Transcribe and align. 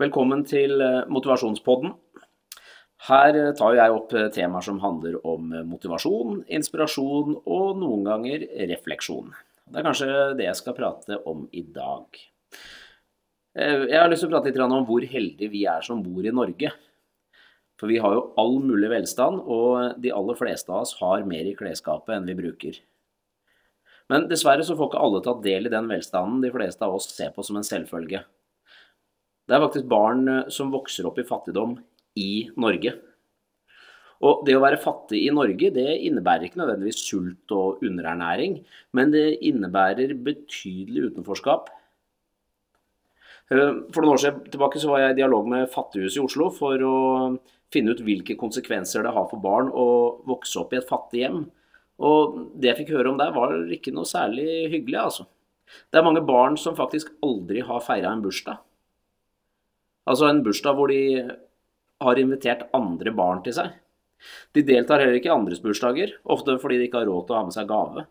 Velkommen 0.00 0.40
til 0.48 0.80
eh, 0.80 1.02
Motivasjonspodden. 1.12 1.90
Her 3.10 3.36
eh, 3.36 3.50
tar 3.58 3.74
jeg 3.76 3.92
opp 3.92 4.14
eh, 4.16 4.30
temaer 4.32 4.64
som 4.64 4.78
handler 4.80 5.18
om 5.28 5.52
motivasjon, 5.68 6.38
inspirasjon 6.48 7.36
og 7.36 7.76
noen 7.76 8.06
ganger 8.06 8.46
refleksjon. 8.70 9.28
Det 9.68 9.82
er 9.82 9.84
kanskje 9.84 10.08
det 10.40 10.48
jeg 10.48 10.60
skal 10.62 10.78
prate 10.80 11.20
om 11.28 11.44
i 11.52 11.66
dag. 11.76 12.22
Jeg 13.52 14.00
har 14.00 14.08
lyst 14.08 14.24
til 14.24 14.32
å 14.32 14.32
prate 14.32 14.48
litt 14.48 14.64
om 14.64 14.88
hvor 14.88 15.04
heldige 15.04 15.52
vi 15.52 15.66
er 15.68 15.84
som 15.84 16.00
bor 16.00 16.24
i 16.24 16.32
Norge. 16.32 16.72
For 17.76 17.92
vi 17.92 18.00
har 18.00 18.16
jo 18.16 18.26
all 18.40 18.62
mulig 18.64 18.88
velstand, 18.88 19.44
og 19.44 20.00
de 20.00 20.16
aller 20.16 20.40
fleste 20.40 20.72
av 20.72 20.86
oss 20.86 20.96
har 21.04 21.28
mer 21.28 21.52
i 21.52 21.56
klesskapet 21.58 22.16
enn 22.16 22.32
vi 22.32 22.40
bruker. 22.40 22.80
Men 24.08 24.30
dessverre 24.32 24.64
så 24.64 24.72
får 24.72 24.88
ikke 24.88 25.04
alle 25.04 25.26
tatt 25.28 25.44
del 25.44 25.68
i 25.68 25.76
den 25.76 25.92
velstanden 25.92 26.40
de 26.40 26.54
fleste 26.54 26.88
av 26.88 26.96
oss 26.96 27.12
ser 27.12 27.36
på 27.36 27.44
som 27.44 27.60
en 27.60 27.74
selvfølge. 27.76 28.24
Det 29.52 29.58
er 29.58 29.66
faktisk 29.66 29.88
barn 29.90 30.28
eh, 30.32 30.44
som 30.48 30.70
vokser 30.72 31.04
opp 31.04 31.18
i 31.20 31.26
fattigdom 31.28 31.74
i 32.16 32.46
Norge. 32.56 32.94
Og 34.24 34.46
det 34.46 34.54
å 34.56 34.62
være 34.62 34.80
fattig 34.80 35.18
i 35.26 35.34
Norge, 35.34 35.68
det 35.74 35.98
innebærer 36.06 36.46
ikke 36.46 36.60
nødvendigvis 36.62 37.02
sult 37.04 37.52
og 37.52 37.82
underernæring, 37.84 38.60
men 38.96 39.12
det 39.12 39.42
innebærer 39.44 40.14
betydelig 40.24 41.10
utenforskap. 41.10 41.68
Eh, 43.52 43.82
for 43.92 44.00
noen 44.00 44.14
år 44.14 44.24
siden 44.24 44.48
tilbake 44.54 44.80
så 44.80 44.94
var 44.94 45.04
jeg 45.04 45.18
i 45.18 45.20
dialog 45.20 45.52
med 45.52 45.68
Fattighuset 45.74 46.22
i 46.22 46.24
Oslo 46.24 46.48
for 46.56 46.88
å 46.88 46.96
finne 47.72 47.92
ut 47.92 48.02
hvilke 48.08 48.40
konsekvenser 48.40 49.04
det 49.04 49.12
har 49.12 49.28
for 49.28 49.42
barn 49.42 49.68
å 49.68 49.86
vokse 50.32 50.64
opp 50.64 50.72
i 50.72 50.80
et 50.80 50.88
fattig 50.88 51.26
hjem. 51.26 51.44
Og 52.00 52.40
det 52.56 52.72
jeg 52.72 52.82
fikk 52.82 52.96
høre 52.96 53.12
om 53.12 53.20
der, 53.20 53.36
var 53.36 53.52
ikke 53.68 53.92
noe 53.92 54.08
særlig 54.08 54.70
hyggelig, 54.72 55.02
altså. 55.04 55.28
Det 55.92 56.00
er 56.00 56.08
mange 56.08 56.24
barn 56.24 56.56
som 56.56 56.76
faktisk 56.76 57.12
aldri 57.20 57.60
har 57.68 57.84
feira 57.84 58.16
en 58.16 58.24
bursdag. 58.24 58.64
Altså 60.08 60.28
en 60.28 60.42
bursdag 60.42 60.76
hvor 60.78 60.90
de 60.90 61.02
har 62.02 62.18
invitert 62.18 62.66
andre 62.74 63.12
barn 63.14 63.42
til 63.44 63.54
seg. 63.56 63.70
De 64.54 64.64
deltar 64.66 65.02
heller 65.02 65.18
ikke 65.18 65.30
i 65.30 65.34
andres 65.34 65.62
bursdager, 65.62 66.16
ofte 66.30 66.58
fordi 66.62 66.78
de 66.78 66.88
ikke 66.88 67.02
har 67.02 67.08
råd 67.10 67.26
til 67.26 67.34
å 67.34 67.40
ha 67.40 67.46
med 67.46 67.56
seg 67.56 67.70
gave. 67.70 68.04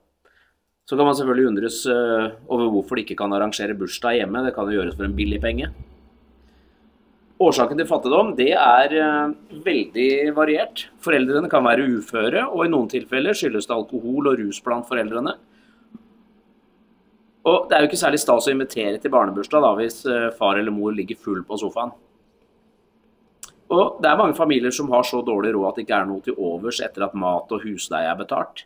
Så 0.87 0.97
kan 0.97 1.07
man 1.07 1.15
selvfølgelig 1.15 1.51
undres 1.51 1.77
eh, 1.87 2.33
over 2.51 2.71
hvorfor 2.73 2.97
de 2.97 3.05
ikke 3.05 3.19
kan 3.19 3.31
arrangere 3.35 3.77
bursdag 3.79 4.17
hjemme. 4.17 4.41
Det 4.43 4.53
kan 4.55 4.67
jo 4.67 4.79
gjøres 4.79 4.97
for 4.97 5.07
en 5.07 5.15
billig 5.15 5.39
penge. 5.43 5.69
Årsaken 7.41 7.79
til 7.79 7.87
fattigdom 7.89 8.33
det 8.37 8.51
er 8.57 8.95
eh, 8.97 9.61
veldig 9.65 10.09
variert. 10.35 10.87
Foreldrene 11.05 11.51
kan 11.51 11.63
være 11.67 11.87
uføre, 11.95 12.43
og 12.49 12.65
i 12.65 12.73
noen 12.73 12.91
tilfeller 12.91 13.37
skyldes 13.37 13.69
det 13.69 13.77
alkohol 13.77 14.33
og 14.33 14.41
rus 14.41 14.59
blant 14.65 14.89
foreldrene. 14.89 15.37
Og 17.47 17.67
det 17.69 17.75
er 17.75 17.83
jo 17.83 17.89
ikke 17.89 17.99
særlig 18.03 18.21
stas 18.21 18.47
å 18.47 18.53
invitere 18.53 18.99
til 19.01 19.13
barnebursdag 19.13 19.63
da, 19.65 19.73
hvis 19.79 20.03
eh, 20.05 20.29
far 20.37 20.59
eller 20.59 20.73
mor 20.73 20.93
ligger 20.93 21.17
full 21.17 21.41
på 21.47 21.57
sofaen. 21.57 21.93
Og 23.71 24.01
det 24.03 24.09
er 24.09 24.19
mange 24.19 24.35
familier 24.35 24.73
som 24.75 24.91
har 24.91 25.05
så 25.07 25.21
dårlig 25.25 25.53
råd 25.55 25.69
at 25.69 25.79
det 25.79 25.85
ikke 25.85 26.01
er 26.01 26.09
noe 26.09 26.23
til 26.25 26.35
overs 26.37 26.81
etter 26.83 27.05
at 27.07 27.15
mat 27.17 27.53
og 27.55 27.63
husleie 27.63 28.09
er 28.11 28.19
betalt. 28.19 28.65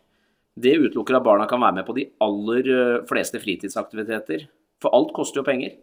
Det 0.56 0.74
utelukker 0.80 1.18
at 1.18 1.24
barna 1.24 1.46
kan 1.48 1.62
være 1.62 1.78
med 1.78 1.86
på 1.86 1.94
de 1.96 2.08
aller 2.24 2.70
eh, 2.74 3.02
fleste 3.08 3.40
fritidsaktiviteter. 3.40 4.46
For 4.82 4.92
alt 4.96 5.14
koster 5.16 5.40
jo 5.40 5.46
penger. 5.46 5.76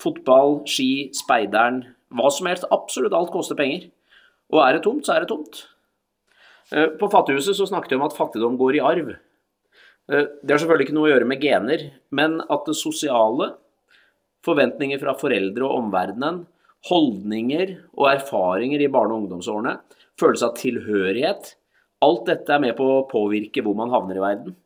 Fotball, 0.00 0.60
ski, 0.68 1.10
speideren, 1.16 1.82
hva 2.16 2.30
som 2.32 2.48
helst. 2.48 2.68
Absolutt 2.72 3.16
alt 3.16 3.32
koster 3.34 3.58
penger. 3.58 3.88
Og 4.52 4.62
er 4.62 4.76
det 4.76 4.84
tomt, 4.86 5.04
så 5.04 5.16
er 5.16 5.24
det 5.24 5.32
tomt. 5.32 5.64
Eh, 6.72 6.92
på 7.00 7.10
Fattighuset 7.12 7.56
så 7.58 7.68
snakket 7.68 7.96
vi 7.96 8.00
om 8.00 8.06
at 8.06 8.16
fattigdom 8.16 8.58
går 8.60 8.78
i 8.78 8.84
arv. 8.84 9.16
Eh, 10.12 10.26
det 10.42 10.54
har 10.54 10.62
selvfølgelig 10.62 10.88
ikke 10.88 10.96
noe 10.96 11.08
å 11.08 11.12
gjøre 11.14 11.30
med 11.30 11.42
gener, 11.42 11.86
men 12.14 12.38
at 12.44 12.68
det 12.68 12.76
sosiale, 12.78 13.54
forventninger 14.46 15.00
fra 15.02 15.16
foreldre 15.18 15.66
og 15.66 15.80
omverdenen, 15.80 16.44
holdninger 16.86 17.72
og 17.96 18.10
erfaringer 18.12 18.84
i 18.84 18.90
barne- 18.92 19.16
og 19.16 19.24
ungdomsårene, 19.24 19.80
følelse 20.20 20.46
av 20.46 20.54
tilhørighet, 20.60 21.56
alt 22.06 22.28
dette 22.28 22.52
er 22.52 22.62
med 22.62 22.76
på 22.78 22.86
å 22.86 23.08
påvirke 23.10 23.64
hvor 23.64 23.74
man 23.78 23.90
havner 23.90 24.20
i 24.20 24.22
verden. 24.22 24.56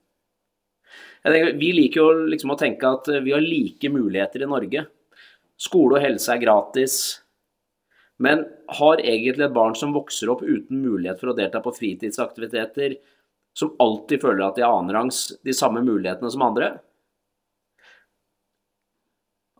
Tenker, 1.25 1.56
vi 1.60 1.72
liker 1.76 2.00
jo 2.00 2.26
liksom 2.32 2.53
å 2.53 2.59
tenke 2.59 2.88
at 2.88 3.09
vi 3.25 3.32
har 3.32 3.44
like 3.44 3.91
muligheter 3.93 4.44
i 4.44 4.48
Norge. 4.50 4.84
Skole 5.60 5.98
og 5.98 6.04
helse 6.04 6.32
er 6.32 6.43
gratis. 6.43 6.94
Men 8.20 8.44
har 8.81 9.00
egentlig 9.00 9.47
et 9.47 9.56
barn 9.56 9.76
som 9.76 9.94
vokser 9.97 10.32
opp 10.32 10.43
uten 10.44 10.81
mulighet 10.82 11.20
for 11.20 11.32
å 11.32 11.37
delta 11.37 11.62
på 11.64 11.72
fritidsaktiviteter, 11.76 12.98
som 13.56 13.75
alltid 13.83 14.22
føler 14.22 14.44
at 14.47 14.59
de 14.59 14.66
annenrangs 14.66 15.25
de 15.47 15.55
samme 15.56 15.83
mulighetene 15.84 16.31
som 16.33 16.44
andre. 16.47 16.75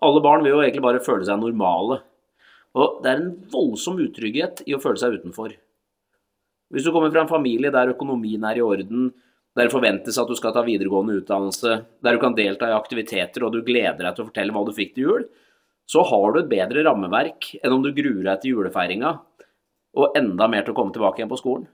Alle 0.01 0.23
barn 0.25 0.45
vil 0.45 0.55
jo 0.55 0.63
egentlig 0.63 0.85
bare 0.85 1.03
føle 1.05 1.27
seg 1.29 1.41
normale. 1.41 2.01
Og 2.79 3.01
det 3.03 3.11
er 3.11 3.19
en 3.19 3.33
voldsom 3.51 3.99
utrygghet 4.01 4.63
i 4.71 4.77
å 4.77 4.81
føle 4.83 5.01
seg 5.01 5.19
utenfor. 5.19 5.57
Hvis 6.71 6.87
du 6.87 6.93
kommer 6.95 7.11
fra 7.11 7.25
en 7.25 7.33
familie 7.33 7.73
der 7.75 7.91
økonomien 7.93 8.45
er 8.47 8.61
i 8.61 8.65
orden, 8.65 9.11
der 9.59 9.67
det 9.67 9.75
forventes 9.75 10.19
at 10.23 10.29
du 10.31 10.37
skal 10.39 10.55
ta 10.55 10.63
videregående 10.63 11.17
utdannelse, 11.19 11.81
der 11.99 12.15
du 12.15 12.23
kan 12.23 12.37
delta 12.39 12.69
i 12.71 12.77
aktiviteter 12.77 13.43
og 13.43 13.57
du 13.57 13.65
gleder 13.67 14.05
deg 14.05 14.15
til 14.15 14.23
å 14.23 14.29
fortelle 14.29 14.55
hva 14.55 14.63
du 14.69 14.71
fikk 14.77 14.95
til 14.95 15.09
jul, 15.09 15.27
så 15.91 16.05
har 16.07 16.31
du 16.31 16.39
et 16.39 16.53
bedre 16.53 16.85
rammeverk 16.87 17.51
enn 17.59 17.75
om 17.75 17.83
du 17.83 17.91
gruer 17.97 18.23
deg 18.29 18.45
til 18.45 18.55
julefeiringa 18.55 19.17
og 19.99 20.19
enda 20.19 20.47
mer 20.47 20.63
til 20.63 20.71
å 20.71 20.79
komme 20.79 20.95
tilbake 20.95 21.19
igjen 21.19 21.33
på 21.33 21.41
skolen. 21.41 21.67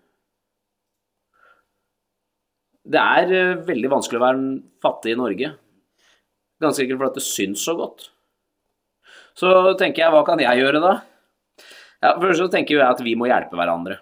Det 2.87 3.03
er 3.03 3.33
eh, 3.35 3.63
veldig 3.67 3.93
vanskelig 3.93 4.21
å 4.21 4.25
være 4.25 4.51
fattig 4.85 5.15
i 5.15 5.19
Norge. 5.19 5.53
Ganske 6.63 6.85
enkelt 6.85 7.03
fordi 7.03 7.19
det 7.19 7.27
syns 7.27 7.65
så 7.67 7.75
godt. 7.79 8.11
Så 9.37 9.51
tenker 9.81 10.05
jeg, 10.05 10.13
hva 10.15 10.23
kan 10.25 10.41
jeg 10.41 10.63
gjøre 10.63 10.81
da? 10.81 10.93
Ja, 12.05 12.15
Først 12.21 12.41
så 12.41 12.51
tenker 12.53 12.79
jeg 12.79 12.87
at 12.87 13.03
vi 13.05 13.17
må 13.19 13.29
hjelpe 13.29 13.59
hverandre. 13.59 13.99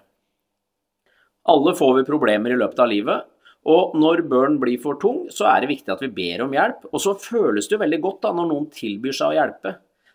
Alle 1.50 1.74
får 1.76 1.98
vi 1.98 2.08
problemer 2.08 2.54
i 2.54 2.58
løpet 2.58 2.78
av 2.80 2.88
livet, 2.88 3.26
og 3.68 3.96
når 3.96 4.22
børen 4.28 4.58
blir 4.60 4.80
for 4.80 5.00
tung, 5.00 5.24
så 5.32 5.48
er 5.48 5.64
det 5.64 5.72
viktig 5.72 5.92
at 5.92 6.02
vi 6.04 6.12
ber 6.12 6.44
om 6.44 6.52
hjelp. 6.52 6.84
Og 6.92 7.00
så 7.00 7.14
føles 7.20 7.68
det 7.68 7.76
jo 7.76 7.82
veldig 7.82 8.00
godt 8.04 8.22
da 8.26 8.32
når 8.36 8.48
noen 8.50 8.68
tilbyr 8.72 9.16
seg 9.16 9.32
å 9.32 9.38
hjelpe. 9.38 9.74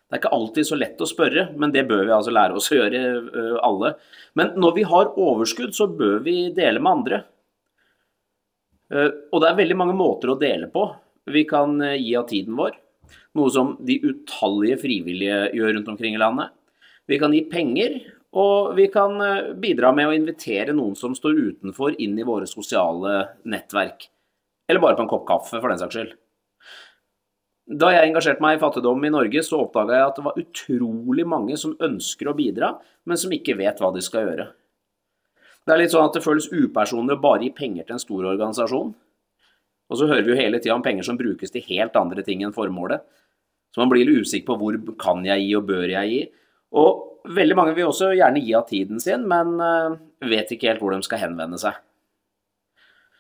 Det 0.10 0.18
er 0.18 0.22
ikke 0.24 0.34
alltid 0.34 0.66
så 0.66 0.78
lett 0.78 1.02
å 1.02 1.10
spørre, 1.10 1.48
men 1.62 1.74
det 1.74 1.84
bør 1.90 2.06
vi 2.06 2.14
altså 2.16 2.34
lære 2.34 2.58
oss 2.58 2.70
å 2.74 2.78
gjøre 2.80 3.02
eh, 3.02 3.58
alle. 3.66 3.92
Men 4.38 4.56
når 4.58 4.78
vi 4.78 4.86
har 4.90 5.12
overskudd, 5.22 5.76
så 5.78 5.86
bør 5.90 6.24
vi 6.26 6.38
dele 6.56 6.82
med 6.82 6.94
andre. 6.96 7.20
Eh, 8.94 9.10
og 9.32 9.42
det 9.42 9.50
er 9.50 9.60
veldig 9.60 9.78
mange 9.78 9.98
måter 9.98 10.34
å 10.34 10.38
dele 10.40 10.70
på. 10.74 10.86
Vi 11.30 11.46
kan 11.50 11.78
eh, 11.86 11.98
gi 12.02 12.16
av 12.18 12.30
tiden 12.30 12.58
vår, 12.58 12.78
noe 13.38 13.54
som 13.54 13.76
de 13.86 14.00
utallige 14.06 14.80
frivillige 14.84 15.42
gjør 15.58 15.76
rundt 15.78 15.92
omkring 15.94 16.18
i 16.18 16.22
landet. 16.22 16.56
Vi 17.10 17.18
kan 17.22 17.34
gi 17.34 17.44
penger, 17.50 18.00
og 18.38 18.74
vi 18.78 18.88
kan 18.94 19.18
eh, 19.26 19.52
bidra 19.62 19.94
med 19.96 20.10
å 20.10 20.16
invitere 20.16 20.76
noen 20.78 20.98
som 20.98 21.18
står 21.18 21.38
utenfor, 21.38 21.98
inn 22.02 22.18
i 22.18 22.28
våre 22.28 22.50
sosiale 22.50 23.22
nettverk. 23.50 24.10
Eller 24.70 24.82
bare 24.84 24.98
på 24.98 25.06
en 25.06 25.12
kopp 25.12 25.28
kaffe, 25.30 25.58
for 25.58 25.70
den 25.70 25.82
saks 25.82 25.98
skyld. 25.98 26.18
Da 27.80 27.92
jeg 27.94 28.10
engasjerte 28.10 28.42
meg 28.42 28.58
i 28.58 28.62
fattigdom 28.62 29.04
i 29.06 29.12
Norge, 29.14 29.44
så 29.46 29.60
oppdaga 29.62 29.98
jeg 29.98 30.08
at 30.08 30.16
det 30.18 30.26
var 30.26 30.40
utrolig 30.42 31.26
mange 31.30 31.58
som 31.62 31.76
ønsker 31.86 32.32
å 32.32 32.38
bidra, 32.38 32.72
men 33.06 33.20
som 33.22 33.34
ikke 33.34 33.58
vet 33.60 33.82
hva 33.82 33.92
de 33.94 34.02
skal 34.02 34.26
gjøre. 34.26 34.48
Det 35.70 35.76
er 35.76 35.84
litt 35.84 35.92
sånn 35.94 36.08
at 36.08 36.16
det 36.18 36.24
føles 36.26 36.48
upersonlig 36.50 37.14
å 37.14 37.22
bare 37.22 37.44
gi 37.46 37.52
penger 37.54 37.86
til 37.86 37.94
en 37.94 38.02
stor 38.02 38.24
organisasjon. 38.32 38.88
Og 39.90 40.00
så 40.00 40.08
hører 40.10 40.24
vi 40.26 40.32
jo 40.34 40.38
hele 40.40 40.58
tida 40.58 40.74
om 40.74 40.82
penger 40.82 41.06
som 41.06 41.18
brukes 41.18 41.54
til 41.54 41.62
helt 41.68 41.98
andre 42.00 42.24
ting 42.26 42.42
enn 42.42 42.56
formålet. 42.56 43.04
Så 43.70 43.84
man 43.84 43.92
blir 43.92 44.02
litt 44.02 44.26
usikker 44.26 44.48
på 44.48 44.56
hvor 44.58 44.80
kan 44.98 45.22
jeg 45.28 45.44
gi 45.44 45.52
og 45.60 45.68
bør 45.68 45.86
jeg 45.92 46.10
gi. 46.10 46.24
Og 46.74 47.30
veldig 47.38 47.58
mange 47.60 47.76
vil 47.78 47.92
også 47.92 48.16
gjerne 48.18 48.42
gi 48.42 48.56
av 48.58 48.66
tiden 48.66 49.02
sin, 49.04 49.28
men 49.30 49.62
eh, 49.62 50.00
vet 50.32 50.50
ikke 50.56 50.72
helt 50.72 50.82
hvor 50.82 50.96
de 50.96 51.06
skal 51.06 51.22
henvende 51.28 51.62
seg. 51.62 51.78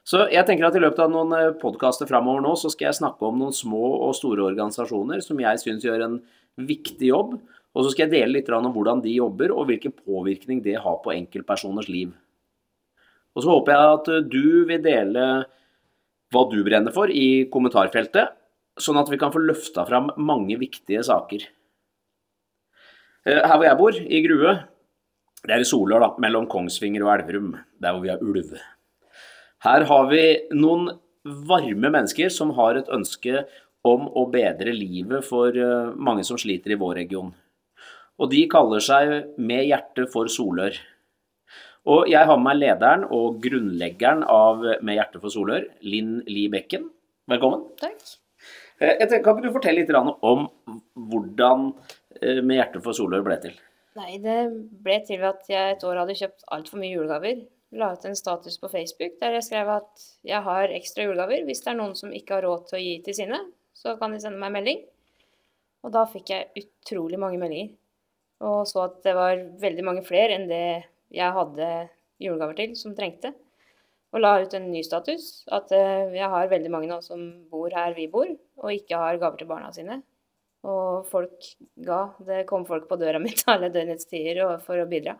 Så 0.09 0.23
jeg 0.33 0.41
tenker 0.47 0.65
at 0.65 0.77
i 0.77 0.81
løpet 0.81 1.03
av 1.05 1.13
noen 1.13 1.35
eh, 1.37 1.51
podkaster 1.61 2.09
framover 2.09 2.41
nå, 2.47 2.55
så 2.57 2.71
skal 2.73 2.89
jeg 2.89 2.97
snakke 3.03 3.29
om 3.29 3.37
noen 3.43 3.53
små 3.53 3.91
og 4.07 4.15
store 4.17 4.47
organisasjoner 4.47 5.21
som 5.21 5.45
jeg 5.45 5.61
syns 5.61 5.85
gjør 5.85 6.07
en 6.07 6.17
viktig 6.65 7.11
jobb. 7.11 7.37
Og 7.77 7.85
så 7.85 7.93
skal 7.93 8.07
jeg 8.07 8.15
dele 8.15 8.39
litt 8.39 8.49
om 8.49 8.71
hvordan 8.73 9.05
de 9.05 9.13
jobber, 9.19 9.53
og 9.53 9.69
hvilken 9.69 9.93
påvirkning 9.93 10.65
det 10.65 10.79
har 10.81 10.97
på 11.03 11.13
enkeltpersoners 11.13 11.93
liv. 11.93 12.09
Og 13.37 13.45
så 13.45 13.53
håper 13.53 13.75
jeg 13.75 13.95
at 13.97 14.09
du 14.31 14.45
vil 14.69 14.83
dele 14.83 15.29
hva 16.33 16.43
du 16.49 16.59
brenner 16.65 16.93
for 16.93 17.11
i 17.11 17.49
kommentarfeltet, 17.51 18.35
sånn 18.79 18.99
at 19.01 19.09
vi 19.11 19.19
kan 19.19 19.33
få 19.33 19.41
løfta 19.43 19.85
fram 19.87 20.11
mange 20.17 20.57
viktige 20.61 21.01
saker. 21.05 21.45
Eh, 23.27 23.41
her 23.43 23.55
hvor 23.55 23.65
jeg 23.67 23.79
bor, 23.79 23.95
i 23.99 24.21
Grue, 24.25 24.53
det 25.43 25.55
er 25.55 25.63
i 25.63 25.67
Solør, 25.67 26.03
da, 26.03 26.11
mellom 26.21 26.47
Kongsvinger 26.51 27.05
og 27.05 27.13
Elverum, 27.17 27.53
der 27.81 27.95
hvor 27.95 28.03
vi 28.03 28.11
har 28.11 28.23
ulv. 28.23 28.53
Her 29.65 29.85
har 29.89 30.05
vi 30.11 30.23
noen 30.55 30.89
varme 31.25 31.91
mennesker 31.91 32.31
som 32.31 32.53
har 32.55 32.79
et 32.79 32.91
ønske 32.95 33.43
om 33.87 34.07
å 34.07 34.25
bedre 34.31 34.71
livet 34.75 35.25
for 35.27 35.55
eh, 35.55 35.91
mange 35.95 36.25
som 36.27 36.39
sliter 36.39 36.75
i 36.75 36.79
vår 36.79 37.01
region. 37.03 37.33
Og 38.19 38.31
de 38.31 38.41
kaller 38.51 38.83
seg 38.83 39.35
Med 39.39 39.69
hjertet 39.69 40.11
for 40.11 40.27
Solør. 40.31 40.75
Og 41.89 42.05
jeg 42.05 42.21
har 42.21 42.37
med 42.37 42.45
meg 42.45 42.59
lederen 42.59 43.03
og 43.15 43.39
grunnleggeren 43.41 44.21
av 44.29 44.61
Med 44.85 44.99
hjertet 44.99 45.23
for 45.23 45.33
Solør, 45.33 45.63
Linn 45.81 46.19
Li 46.29 46.45
Bekken. 46.53 46.85
Velkommen. 47.29 47.63
Takk. 47.81 48.03
Tenker, 48.79 49.23
kan 49.23 49.39
ikke 49.39 49.47
du 49.47 49.55
fortelle 49.55 49.81
litt 49.81 49.89
om 49.95 50.45
hvordan 51.09 51.65
eh, 52.21 52.39
med 52.45 52.59
hjertet 52.59 52.85
for 52.85 52.95
Solør 52.95 53.25
ble 53.25 53.39
til? 53.43 53.55
Nei, 53.97 54.19
det 54.21 54.37
ble 54.85 54.99
til 55.07 55.19
ved 55.19 55.31
at 55.33 55.49
jeg 55.51 55.73
et 55.73 55.87
år 55.89 56.03
hadde 56.03 56.15
kjøpt 56.19 56.45
altfor 56.55 56.79
mye 56.79 56.93
julegaver. 56.93 57.41
La 57.81 57.89
ut 57.93 58.05
en 58.07 58.17
status 58.17 58.55
på 58.61 58.69
Facebook 58.71 59.17
der 59.21 59.35
jeg 59.39 59.47
skrev 59.49 59.73
at 59.73 60.05
jeg 60.29 60.45
har 60.45 60.75
ekstra 60.77 61.09
julegaver. 61.09 61.41
Hvis 61.49 61.65
det 61.65 61.73
er 61.73 61.81
noen 61.81 61.97
som 61.97 62.13
ikke 62.13 62.37
har 62.37 62.47
råd 62.47 62.69
til 62.69 62.79
å 62.79 62.83
gi 62.85 62.95
til 63.05 63.17
sine, 63.17 63.41
så 63.75 63.97
kan 63.99 64.13
de 64.13 64.21
sende 64.21 64.41
meg 64.41 64.53
melding. 64.55 64.85
Og 65.83 65.93
da 65.95 66.05
fikk 66.09 66.31
jeg 66.35 66.63
utrolig 66.63 67.19
mange 67.19 67.41
meldinger. 67.41 67.73
Og 68.45 68.61
så 68.69 68.85
at 68.85 69.01
det 69.03 69.17
var 69.17 69.41
veldig 69.59 69.85
mange 69.89 70.05
flere 70.07 70.37
enn 70.37 70.47
det 70.49 70.63
jeg 71.13 71.35
hadde 71.35 71.69
julegaver 72.21 72.57
til, 72.59 72.75
som 72.77 72.95
trengte. 72.97 73.33
Og 74.09 74.23
la 74.23 74.39
ut 74.41 74.53
en 74.57 74.69
ny 74.71 74.81
status 74.85 75.43
at 75.53 75.71
eh, 75.75 76.15
jeg 76.17 76.29
har 76.33 76.49
veldig 76.49 76.71
mange 76.73 76.89
nå 76.89 76.97
som 77.05 77.21
bor 77.51 77.69
her 77.73 77.93
vi 77.97 78.07
bor, 78.09 78.29
og 78.61 78.73
ikke 78.73 78.97
har 78.97 79.19
gaver 79.21 79.41
til 79.41 79.49
barna 79.49 79.69
sine. 79.75 79.99
Og 80.65 81.05
folk 81.07 81.51
ga. 81.85 82.01
Det 82.25 82.43
kom 82.49 82.65
folk 82.67 82.89
på 82.89 82.97
døra 82.99 83.21
mi 83.23 83.35
til 83.35 83.53
alle 83.53 83.71
døgnets 83.73 84.09
tider 84.09 84.57
for 84.65 84.81
å 84.81 84.87
bidra. 84.89 85.15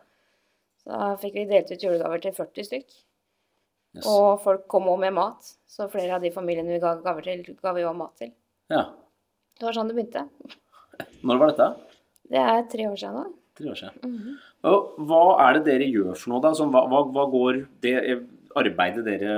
Så 0.80 0.90
da 0.90 1.14
fikk 1.20 1.38
vi 1.38 1.46
delt 1.50 1.70
ut 1.70 1.86
julegaver 1.86 2.24
til 2.24 2.34
40 2.36 2.68
stykk. 2.70 2.98
Yes. 3.96 4.06
Og 4.06 4.40
folk 4.44 4.66
kom 4.70 4.88
òg 4.90 5.00
med 5.02 5.14
mat. 5.16 5.54
Så 5.70 5.88
flere 5.92 6.16
av 6.16 6.24
de 6.24 6.32
familiene 6.34 6.76
vi 6.76 6.82
ga 6.82 6.96
gaver 7.02 7.26
til, 7.26 7.56
ga 7.62 7.74
vi 7.76 7.86
òg 7.86 7.96
mat 7.98 8.14
til. 8.20 8.32
Ja. 8.70 8.86
Det 9.58 9.66
var 9.66 9.76
sånn 9.76 9.90
det 9.90 9.98
begynte. 9.98 10.26
Når 11.26 11.40
var 11.40 11.52
dette? 11.52 11.68
Det 12.30 12.42
er 12.42 12.66
tre 12.70 12.86
år 12.88 12.98
siden 12.98 13.18
nå. 13.18 13.24
Tre 13.60 13.70
år 13.74 13.78
siden. 13.78 14.38
Og 14.70 14.94
hva 15.08 15.22
er 15.46 15.58
det 15.58 15.64
dere 15.68 15.88
gjør 15.90 16.14
for 16.16 16.32
noe, 16.32 16.40
da? 16.44 16.52
Sånn, 16.56 16.72
hva, 16.72 16.86
hva, 16.88 17.26
går 17.32 17.60
det 17.84 17.94
arbeidet 18.58 19.04
dere 19.06 19.34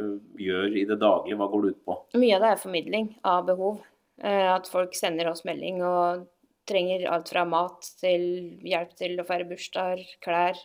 ø, 0.00 0.06
gjør 0.40 0.74
i 0.80 0.86
det 0.88 0.96
daglige, 1.02 1.36
hva 1.38 1.46
går 1.52 1.66
det 1.66 1.74
ut 1.76 1.84
på? 1.86 1.96
Mye 2.18 2.38
av 2.38 2.42
det 2.46 2.50
er 2.54 2.62
formidling 2.64 3.10
av 3.28 3.44
behov. 3.46 3.78
Eh, 4.22 4.48
At 4.50 4.66
folk 4.70 4.96
sender 4.98 5.30
oss 5.30 5.44
melding 5.46 5.82
og 5.86 6.24
trenger 6.68 7.06
alt 7.12 7.30
fra 7.32 7.44
mat 7.48 7.86
til 8.00 8.24
hjelp 8.66 8.96
til 8.98 9.14
å 9.20 9.26
feire 9.28 9.46
bursdager, 9.48 10.02
klær, 10.24 10.58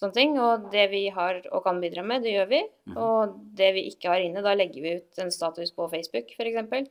sånne 0.00 0.16
ting. 0.16 0.38
Og 0.40 0.70
det 0.72 0.88
vi 0.94 1.04
har 1.14 1.42
og 1.52 1.62
kan 1.66 1.82
bidra 1.82 2.02
med, 2.06 2.24
det 2.24 2.32
gjør 2.38 2.48
vi. 2.54 2.62
Og 2.96 3.36
det 3.58 3.74
vi 3.76 3.84
ikke 3.92 4.14
har 4.14 4.24
inne, 4.24 4.42
da 4.46 4.56
legger 4.56 4.82
vi 4.86 4.96
ut 5.02 5.20
en 5.22 5.34
status 5.34 5.74
på 5.76 5.90
Facebook, 5.92 6.32
f.eks. 6.34 6.88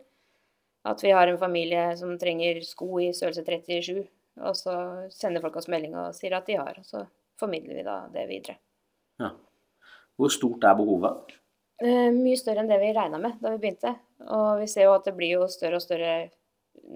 At 0.88 1.02
vi 1.04 1.12
har 1.12 1.28
en 1.28 1.42
familie 1.42 1.90
som 2.00 2.14
trenger 2.22 2.62
sko 2.64 3.02
i 3.04 3.10
størrelse 3.16 3.44
37, 3.44 4.06
og 4.40 4.56
så 4.58 4.74
sender 5.14 5.44
folk 5.44 5.58
oss 5.60 5.70
melding 5.72 5.96
og 5.98 6.16
sier 6.16 6.38
at 6.38 6.48
de 6.50 6.58
har, 6.60 6.80
og 6.80 6.86
så 6.86 7.04
formidler 7.40 7.80
vi 7.80 7.86
da 7.86 7.98
det 8.14 8.26
videre. 8.30 8.58
Ja. 9.22 9.32
Hvor 10.18 10.34
stort 10.34 10.66
er 10.66 10.78
behovet? 10.78 11.36
Eh, 11.78 12.10
mye 12.14 12.38
større 12.40 12.64
enn 12.64 12.70
det 12.72 12.80
vi 12.82 12.94
regna 12.96 13.20
med 13.22 13.38
da 13.42 13.54
vi 13.54 13.62
begynte. 13.62 13.94
Og 14.34 14.64
vi 14.64 14.70
ser 14.72 14.88
jo 14.88 14.96
at 14.98 15.06
det 15.06 15.14
blir 15.18 15.36
jo 15.36 15.50
større 15.52 15.78
og 15.78 15.84
større 15.84 16.14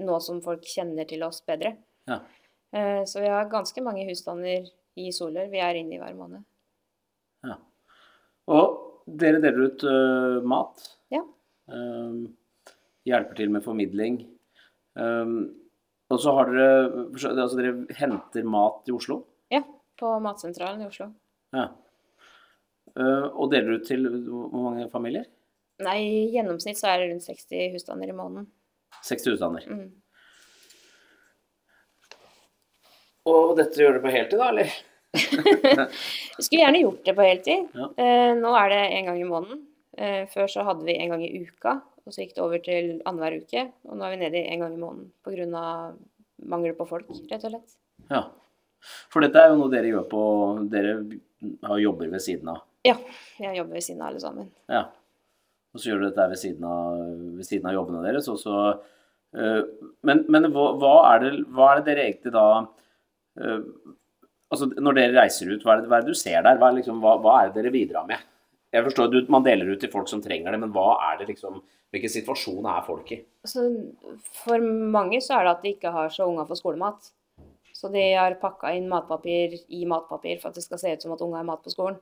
nå 0.01 0.17
som 0.23 0.41
folk 0.41 0.65
kjenner 0.65 1.05
til 1.09 1.21
oss 1.25 1.43
bedre. 1.45 1.75
Ja. 2.09 2.21
Eh, 2.73 3.03
så 3.05 3.21
vi 3.21 3.29
har 3.29 3.51
ganske 3.51 3.83
mange 3.85 4.07
husstander 4.09 4.69
i 4.97 5.11
Solør 5.13 5.51
vi 5.51 5.61
er 5.61 5.77
inne 5.79 5.97
i 5.97 6.01
hver 6.01 6.15
måned. 6.17 6.45
ja. 7.47 7.57
Og 8.51 8.79
dere 9.05 9.39
deler 9.41 9.69
ut 9.69 9.83
uh, 9.85 10.41
mat. 10.45 10.81
Ja. 11.13 11.21
Um, 11.71 12.25
hjelper 13.07 13.37
til 13.37 13.51
med 13.53 13.63
formidling. 13.65 14.17
Øhm, 14.99 15.53
og 16.11 16.19
så 16.21 16.33
har 16.35 16.51
dere 16.51 16.71
Altså 17.31 17.57
dere 17.59 17.73
henter 17.97 18.47
mat 18.47 18.89
i 18.89 18.95
Oslo? 18.95 19.21
Ja, 19.51 19.63
på 19.99 20.13
Matsentralen 20.23 20.83
i 20.83 20.89
Oslo. 20.89 21.11
Ja. 21.55 21.69
Øh, 22.97 23.27
og 23.31 23.51
deler 23.51 23.79
ut 23.79 23.87
til 23.87 24.07
hvor 24.27 24.69
mange 24.69 24.89
familier? 24.91 25.27
Nei, 25.81 25.97
i 26.03 26.21
gjennomsnitt 26.35 26.79
så 26.79 26.91
er 26.91 27.01
det 27.01 27.09
rundt 27.11 27.25
60 27.25 27.73
husstander 27.73 28.11
i 28.11 28.15
måneden. 28.15 28.47
60 29.07 29.31
husstander. 29.31 29.65
Mm. 29.71 29.89
Og 33.31 33.53
dette 33.57 33.81
gjør 33.81 33.97
du 33.97 34.03
på 34.03 34.13
heltid, 34.13 34.39
da, 34.41 34.49
eller? 34.49 34.71
Vi 35.11 36.43
skulle 36.45 36.61
gjerne 36.63 36.81
gjort 36.81 37.03
det 37.05 37.15
på 37.17 37.25
heltid. 37.25 37.67
Ja. 37.77 37.89
Eh, 38.03 38.31
nå 38.39 38.53
er 38.57 38.73
det 38.73 38.81
en 38.97 39.09
gang 39.09 39.19
i 39.21 39.27
måneden. 39.29 39.63
Eh, 39.97 40.23
før 40.31 40.47
så 40.49 40.65
hadde 40.67 40.85
vi 40.87 40.95
en 40.97 41.13
gang 41.13 41.25
i 41.25 41.43
uka, 41.43 41.79
og 42.05 42.13
så 42.13 42.23
gikk 42.23 42.35
det 42.37 42.43
over 42.43 42.61
til 42.63 42.91
annenhver 43.05 43.41
uke. 43.41 43.65
Og 43.89 43.97
nå 43.97 44.05
er 44.05 44.15
vi 44.15 44.21
nede 44.23 44.39
i 44.41 44.53
en 44.53 44.63
gang 44.65 44.75
i 44.75 44.81
måneden 44.81 45.11
pga. 45.25 45.65
mangel 46.41 46.73
på 46.73 46.87
folk, 46.89 47.09
rett 47.29 47.43
og 47.45 47.51
slett. 47.53 47.75
Ja. 48.09 48.23
For 49.13 49.21
dette 49.21 49.37
er 49.37 49.51
jo 49.51 49.59
noe 49.59 49.69
dere 49.69 49.91
gjør 49.91 50.07
på 50.09 50.21
Dere 50.71 50.95
har 51.67 51.81
jobber 51.81 52.09
ved 52.09 52.23
siden 52.23 52.49
av. 52.49 52.63
Ja, 52.85 52.95
jeg 53.41 53.59
jobber 53.59 53.77
ved 53.77 53.85
siden 53.85 54.01
av 54.01 54.09
alle 54.09 54.21
sammen. 54.23 54.49
Ja. 54.69 54.87
Og 55.71 55.79
så 55.81 55.91
gjør 55.91 56.01
du 56.01 56.07
dette 56.09 56.27
ved 56.31 56.41
siden 56.41 56.65
av, 56.67 57.01
ved 57.37 57.47
siden 57.47 57.69
av 57.69 57.75
jobbene 57.77 58.03
deres. 58.05 58.27
Og 58.31 58.39
så, 58.41 58.55
øh, 59.37 59.61
men 60.07 60.25
men 60.33 60.49
hva, 60.53 60.67
hva, 60.81 60.95
er 61.13 61.23
det, 61.23 61.31
hva 61.53 61.71
er 61.71 61.81
det 61.81 61.87
dere 61.91 62.07
egentlig 62.09 62.33
da 62.37 62.45
øh, 63.41 63.65
Altså 64.51 64.65
når 64.67 64.97
dere 64.97 65.15
reiser 65.15 65.47
ut, 65.47 65.61
hva 65.63 65.77
er 65.77 65.79
det, 65.79 65.87
hva 65.87 66.01
er 66.01 66.03
det 66.03 66.11
du 66.11 66.17
ser 66.19 66.41
der? 66.43 66.57
Hva 66.59 66.73
liksom, 66.75 66.97
hva, 66.99 67.13
hva 67.23 67.37
er 67.39 67.51
det 67.53 67.61
dere 67.61 67.71
bidrar 67.71 68.03
med? 68.09 68.19
Jeg 68.71 68.85
forstår 68.85 69.17
at 69.19 69.31
Man 69.31 69.43
deler 69.43 69.73
ut 69.73 69.81
til 69.83 69.91
folk 69.91 70.07
som 70.07 70.21
trenger 70.23 70.53
det, 70.53 70.59
men 70.61 70.71
hva 70.71 70.95
er 71.09 71.19
det 71.19 71.31
liksom, 71.33 71.59
hvilken 71.91 72.13
situasjon 72.13 72.67
er 72.71 72.85
folk 72.85 73.09
i? 73.11 73.19
Så 73.47 73.65
for 74.43 74.63
mange 74.63 75.19
så 75.23 75.37
er 75.37 75.47
det 75.47 75.55
at 75.57 75.65
de 75.65 75.73
ikke 75.75 75.91
har 75.91 76.13
så 76.13 76.29
unger 76.29 76.47
får 76.47 76.61
skolemat. 76.61 77.11
Så 77.75 77.89
de 77.91 78.03
har 78.13 78.37
pakka 78.39 78.71
inn 78.77 78.87
matpapir 78.89 79.57
i 79.73 79.83
matpapir 79.89 80.39
for 80.39 80.51
at 80.51 80.57
det 80.59 80.63
skal 80.63 80.79
se 80.79 80.93
ut 80.93 81.03
som 81.03 81.15
at 81.15 81.23
unga 81.25 81.41
har 81.41 81.47
mat 81.47 81.63
på 81.65 81.73
skolen. 81.73 81.97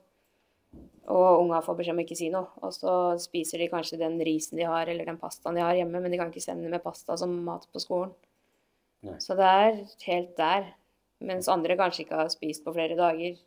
Og 1.09 1.41
unga 1.41 1.61
får 1.65 1.77
beskjed 1.79 1.95
om 1.95 2.01
ikke 2.03 2.17
å 2.17 2.19
si 2.19 2.27
noe. 2.33 2.49
Og 2.61 2.73
så 2.75 2.95
spiser 3.21 3.63
de 3.63 3.69
kanskje 3.71 3.97
den 4.01 4.19
risen 4.21 4.59
de 4.59 4.67
har, 4.69 4.91
eller 4.91 5.07
den 5.07 5.17
pastaen 5.21 5.57
de 5.57 5.63
har 5.65 5.77
hjemme, 5.77 6.01
men 6.03 6.11
de 6.13 6.19
kan 6.19 6.29
ikke 6.29 6.43
sende 6.43 6.69
med 6.69 6.83
pasta 6.83 7.17
som 7.17 7.31
mat 7.47 7.65
på 7.73 7.81
skolen. 7.81 8.11
Nei. 9.07 9.15
Så 9.23 9.37
det 9.39 9.47
er 9.47 9.79
helt 10.05 10.35
der. 10.37 10.67
Mens 11.25 11.49
andre 11.51 11.79
kanskje 11.79 12.05
ikke 12.05 12.19
har 12.19 12.29
spist 12.31 12.65
på 12.65 12.75
flere 12.75 12.99
dager. 12.99 13.39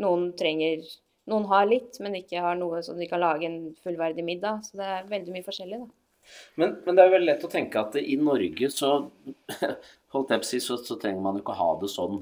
Noen 0.00 0.32
trenger 0.36 0.82
Noen 1.28 1.44
har 1.50 1.66
litt, 1.68 1.98
men 2.00 2.14
ikke 2.18 2.40
har 2.40 2.56
noe 2.58 2.80
som 2.82 2.96
de 2.98 3.06
kan 3.10 3.20
lage 3.20 3.44
en 3.48 3.58
fullverdig 3.84 4.24
middag. 4.24 4.62
Så 4.66 4.78
det 4.80 4.86
er 4.88 5.08
veldig 5.10 5.34
mye 5.34 5.44
forskjellig, 5.46 5.78
da. 5.84 5.88
Men, 6.60 6.74
men 6.84 6.96
det 6.98 7.04
er 7.06 7.12
vel 7.14 7.24
lett 7.24 7.44
å 7.44 7.48
tenke 7.52 7.80
at 7.80 7.94
i 8.00 8.16
Norge 8.20 8.68
så 8.72 8.90
holdt 10.14 10.32
jeg 10.34 10.42
på 10.42 10.46
å 10.46 10.48
si, 10.50 10.60
så, 10.60 10.76
så 10.84 10.96
trenger 11.00 11.22
man 11.24 11.38
jo 11.38 11.44
ikke 11.44 11.54
å 11.56 11.60
ha 11.62 11.68
det 11.80 11.88
sånn. 11.92 12.18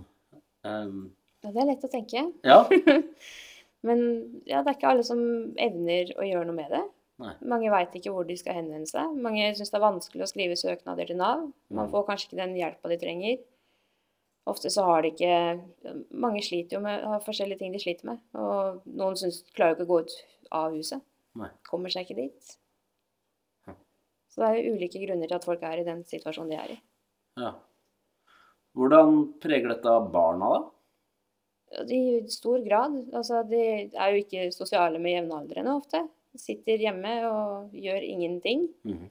Um, 0.66 1.00
Ja, 1.44 1.50
det 1.54 1.62
er 1.62 1.68
lett 1.72 1.84
å 1.86 1.90
tenke. 1.92 2.22
ja. 2.46 2.60
Men 3.86 4.00
ja, 4.48 4.62
det 4.64 4.70
er 4.72 4.76
ikke 4.78 4.88
alle 4.90 5.04
som 5.06 5.20
evner 5.62 6.08
å 6.18 6.24
gjøre 6.26 6.46
noe 6.48 6.56
med 6.56 6.72
det. 6.74 6.80
Nei. 7.22 7.32
Mange 7.48 7.70
veit 7.72 7.92
ikke 7.96 8.10
hvor 8.12 8.26
de 8.28 8.34
skal 8.36 8.56
henvende 8.58 8.88
seg. 8.90 9.12
Mange 9.22 9.52
syns 9.56 9.70
det 9.72 9.78
er 9.78 9.84
vanskelig 9.84 10.24
å 10.24 10.30
skrive 10.30 10.56
søknader 10.58 11.06
til 11.08 11.16
Nav. 11.20 11.44
Man 11.70 11.86
Mm. 11.86 11.92
får 11.92 12.06
kanskje 12.08 12.26
ikke 12.30 12.40
den 12.40 12.56
hjelpa 12.58 12.90
de 12.90 12.98
trenger. 13.00 13.36
Ofte 14.46 14.70
så 14.70 14.84
har 14.86 15.02
de 15.02 15.10
ikke 15.10 15.96
Mange 16.14 16.42
sliter 16.46 16.76
jo 16.78 16.82
med 16.84 17.02
har 17.02 17.24
forskjellige 17.24 17.58
ting 17.64 17.72
de 17.74 17.80
sliter 17.82 18.06
med. 18.12 18.20
Og 18.38 18.84
noen 18.86 19.18
synes, 19.18 19.42
klarer 19.56 19.74
jo 19.74 19.80
ikke 19.80 19.86
å 19.88 19.92
gå 19.92 19.98
ut 20.04 20.16
av 20.54 20.76
huset. 20.76 21.02
Nei. 21.36 21.50
Kommer 21.68 21.92
seg 21.92 22.06
ikke 22.06 22.20
dit. 22.22 22.52
Ja. 23.66 23.74
Så 24.30 24.40
det 24.42 24.48
er 24.48 24.58
jo 24.60 24.76
ulike 24.76 25.02
grunner 25.02 25.28
til 25.28 25.38
at 25.40 25.48
folk 25.48 25.64
er 25.66 25.82
i 25.82 25.88
den 25.88 26.04
situasjonen 26.08 26.54
de 26.54 26.60
er 26.62 26.76
i. 26.76 26.80
ja. 27.42 27.54
Hvordan 28.76 29.38
preger 29.40 29.70
dette 29.72 29.92
barna, 30.12 30.48
da? 30.52 31.84
I 31.88 32.26
stor 32.28 32.60
grad. 32.60 32.98
Altså, 33.16 33.38
de 33.48 33.60
er 33.88 34.10
jo 34.12 34.20
ikke 34.20 34.50
sosiale 34.52 35.00
med 35.00 35.14
jevnaldrende 35.14 35.72
ofte. 35.78 36.02
De 36.36 36.40
sitter 36.42 36.84
hjemme 36.84 37.14
og 37.24 37.72
gjør 37.72 38.04
ingenting. 38.04 38.66
Mhm. 38.84 39.06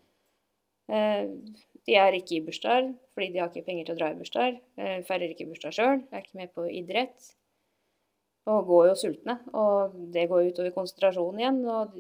Eh, 0.94 1.24
De 1.86 1.96
er 2.02 2.18
ikke 2.18 2.40
i 2.40 2.44
bursdager 2.46 2.94
fordi 3.14 3.32
de 3.32 3.42
har 3.42 3.52
ikke 3.52 3.66
penger 3.68 3.88
til 3.88 3.96
å 3.96 4.00
dra 4.00 4.12
i 4.12 4.20
bursdager. 4.20 4.56
Eh, 4.82 5.02
Feirer 5.08 5.32
ikke 5.32 5.48
bursdag 5.50 5.76
sjøl, 5.76 6.02
er 6.12 6.24
ikke 6.24 6.40
med 6.42 6.54
på 6.56 6.66
idrett. 6.68 7.30
Og 8.52 8.66
går 8.70 8.90
jo 8.90 8.96
sultne. 9.00 9.38
Og 9.58 9.96
det 10.14 10.28
går 10.30 10.50
utover 10.50 10.74
konsentrasjonen 10.76 11.42
igjen. 11.42 11.62
Og 11.70 11.96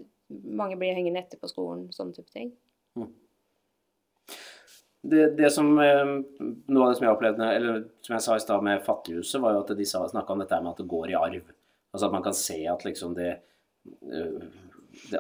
mange 0.61 0.77
blir 0.81 0.97
hengende 0.97 1.21
etter 1.21 1.41
på 1.41 1.49
skolen, 1.49 1.87
sånne 1.95 2.17
type 2.17 2.33
ting. 2.33 2.51
Det, 5.05 5.25
det 5.37 5.51
som, 5.53 5.69
eh, 5.79 6.03
noe 6.41 6.85
av 6.85 6.91
det 6.91 6.97
som 6.97 7.05
jeg 7.05 7.13
opplevde, 7.13 7.49
eller 7.59 7.81
som 8.05 8.15
jeg 8.15 8.25
sa 8.25 8.37
i 8.37 8.41
stad 8.41 8.63
med 8.65 8.83
Fattighuset, 8.85 9.37
var 9.41 9.53
jo 9.53 9.61
at 9.61 9.73
de 9.77 9.85
snakka 9.85 10.33
om 10.33 10.41
dette 10.41 10.61
med 10.61 10.71
at 10.71 10.81
det 10.81 10.89
går 10.89 11.11
i 11.13 11.19
arv. 11.19 11.51
Altså 11.93 12.07
at 12.07 12.15
man 12.15 12.25
kan 12.25 12.33
se 12.35 12.57
at 12.67 12.85
liksom 12.87 13.13
eh, 13.21 13.37
det 14.01 14.41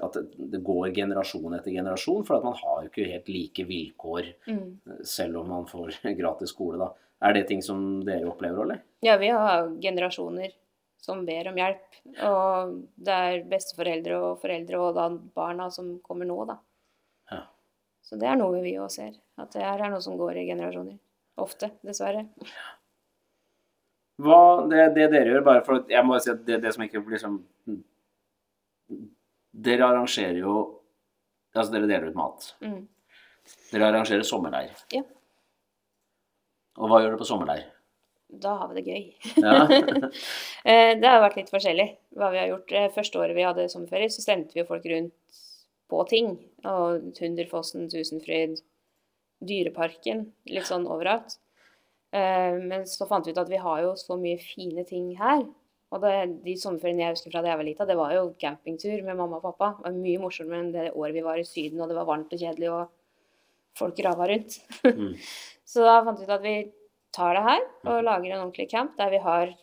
At 0.01 0.17
det, 0.37 0.59
går 0.63 0.91
generasjon 0.95 1.53
etter 1.57 1.71
generasjon, 1.75 2.25
for 2.27 2.37
at 2.37 2.43
man 2.47 2.55
har 2.59 2.83
jo 2.83 2.89
ikke 2.91 3.07
helt 3.11 3.29
like 3.31 3.65
vilkår 3.69 4.29
Mm. 4.47 4.77
eh, 4.91 5.01
selv 5.03 5.37
om 5.41 5.49
man 5.49 5.65
får 5.69 5.95
gratis 6.21 6.49
skole, 6.55 6.77
da. 6.81 6.91
Er 7.25 7.33
det 7.33 7.47
ting 7.47 7.61
som 7.63 8.03
dere 8.05 8.27
opplever, 8.29 8.63
eller? 8.63 8.81
Ja, 9.05 9.15
vi 9.17 9.29
har 9.31 9.69
generasjoner 9.81 10.51
som 11.01 11.23
ber 11.25 11.47
om 11.51 11.57
hjelp. 11.59 11.99
Og 12.25 12.73
det 12.97 13.13
er 13.13 13.43
besteforeldre 13.49 14.17
og 14.19 14.39
foreldre 14.41 14.79
og 14.81 14.95
da 14.97 15.09
barna 15.37 15.69
som 15.71 15.99
kommer 16.05 16.25
nå, 16.27 16.37
da. 16.49 16.57
Ja. 17.31 17.43
Så 18.05 18.17
det 18.21 18.27
er 18.29 18.39
noe 18.39 18.61
vi 18.63 18.75
òg 18.81 18.89
ser. 18.93 19.13
At 19.41 19.53
det 19.55 19.63
her 19.63 19.81
er 19.85 19.93
noe 19.93 20.01
som 20.03 20.17
går 20.19 20.37
i 20.41 20.47
generasjoner. 20.49 20.97
Ofte, 21.41 21.71
dessverre. 21.85 22.25
Hva, 24.21 24.37
det, 24.71 24.83
det 24.95 25.09
dere 25.11 25.33
gjør, 25.33 25.43
bare 25.43 25.63
for 25.65 25.81
at 25.81 25.89
Jeg 25.91 26.05
må 26.07 26.15
si 26.23 26.31
at 26.31 26.45
det, 26.47 26.61
det 26.63 26.71
som 26.75 26.85
ikke 26.85 27.01
blir 27.03 27.17
liksom 27.17 27.41
Dere 29.55 29.85
arrangerer 29.87 30.39
jo 30.41 30.55
Altså, 31.55 31.71
dere 31.71 31.87
deler 31.87 32.09
ut 32.11 32.17
mat. 32.19 32.49
Mm. 32.59 32.81
Dere 33.71 33.85
arrangerer 33.87 34.25
sommerleir. 34.27 34.73
Ja. 34.91 35.05
Og 36.75 36.89
hva 36.91 36.99
gjør 36.99 37.13
dere 37.13 37.19
på 37.21 37.27
sommerleir? 37.29 37.61
Da 38.43 38.57
har 38.59 38.71
vi 38.73 38.81
det 38.81 38.91
gøy. 38.91 39.05
Ja. 39.39 39.61
Eh, 40.65 40.95
Det 40.99 41.05
har 41.07 41.21
vært 41.21 41.35
litt 41.37 41.51
forskjellig 41.53 41.85
hva 42.17 42.31
vi 42.33 42.39
har 42.41 42.47
gjort. 42.49 42.71
Eh, 42.73 42.87
Første 42.91 43.19
året 43.21 43.37
vi 43.37 43.43
hadde 43.45 43.67
sommerferie, 43.71 44.09
så 44.09 44.23
stemte 44.25 44.51
vi 44.57 44.63
jo 44.63 44.67
folk 44.67 44.83
rundt 44.89 45.13
på 45.93 45.99
ting. 46.09 46.31
Og 46.65 47.11
Tunderfossen, 47.15 47.85
Tusenfryd, 47.93 48.57
Dyreparken, 49.45 50.25
litt 50.49 50.65
sånn 50.67 50.87
overalt. 50.89 51.37
Eh, 52.11 52.57
Men 52.65 52.83
så 52.89 53.07
fant 53.07 53.27
vi 53.29 53.31
ut 53.35 53.37
at 53.43 53.51
vi 53.53 53.61
har 53.61 53.83
jo 53.85 53.93
så 53.99 54.17
mye 54.19 54.41
fine 54.41 54.83
ting 54.89 55.11
her. 55.21 55.45
Og 55.95 56.03
det, 56.03 56.13
de 56.43 56.57
sommerferiene 56.59 57.05
jeg 57.05 57.15
husker 57.15 57.31
fra 57.31 57.41
da 57.43 57.53
jeg 57.53 57.61
var 57.61 57.67
lita, 57.69 57.87
det 57.87 57.95
var 57.95 58.11
jo 58.11 58.27
campingtur 58.41 58.95
med 59.05 59.15
mamma 59.15 59.39
og 59.39 59.45
pappa. 59.47 59.71
Det 59.79 59.87
var 59.87 59.99
mye 60.01 60.21
morsommere 60.21 60.63
enn 60.63 60.73
det 60.73 60.87
året 60.91 61.15
vi 61.15 61.23
var 61.23 61.39
i 61.39 61.47
Syden, 61.47 61.79
og 61.79 61.91
det 61.91 61.95
var 61.95 62.09
varmt 62.09 62.33
og 62.35 62.41
kjedelig, 62.41 62.71
og 62.73 63.79
folk 63.79 64.01
rava 64.03 64.27
rundt. 64.31 64.57
Mm. 64.83 65.13
Så 65.71 65.85
da 65.85 66.01
fant 66.05 66.19
vi 66.19 66.27
ut 66.27 66.35
at 66.35 66.43
vi 66.43 66.57
tar 67.15 67.37
det 67.37 67.45
her 67.45 67.61
og 67.87 68.03
lager 68.03 68.33
en 68.33 68.41
ordentlig 68.43 68.67
camp 68.71 68.97
der 68.99 69.13
vi 69.13 69.21
har 69.23 69.53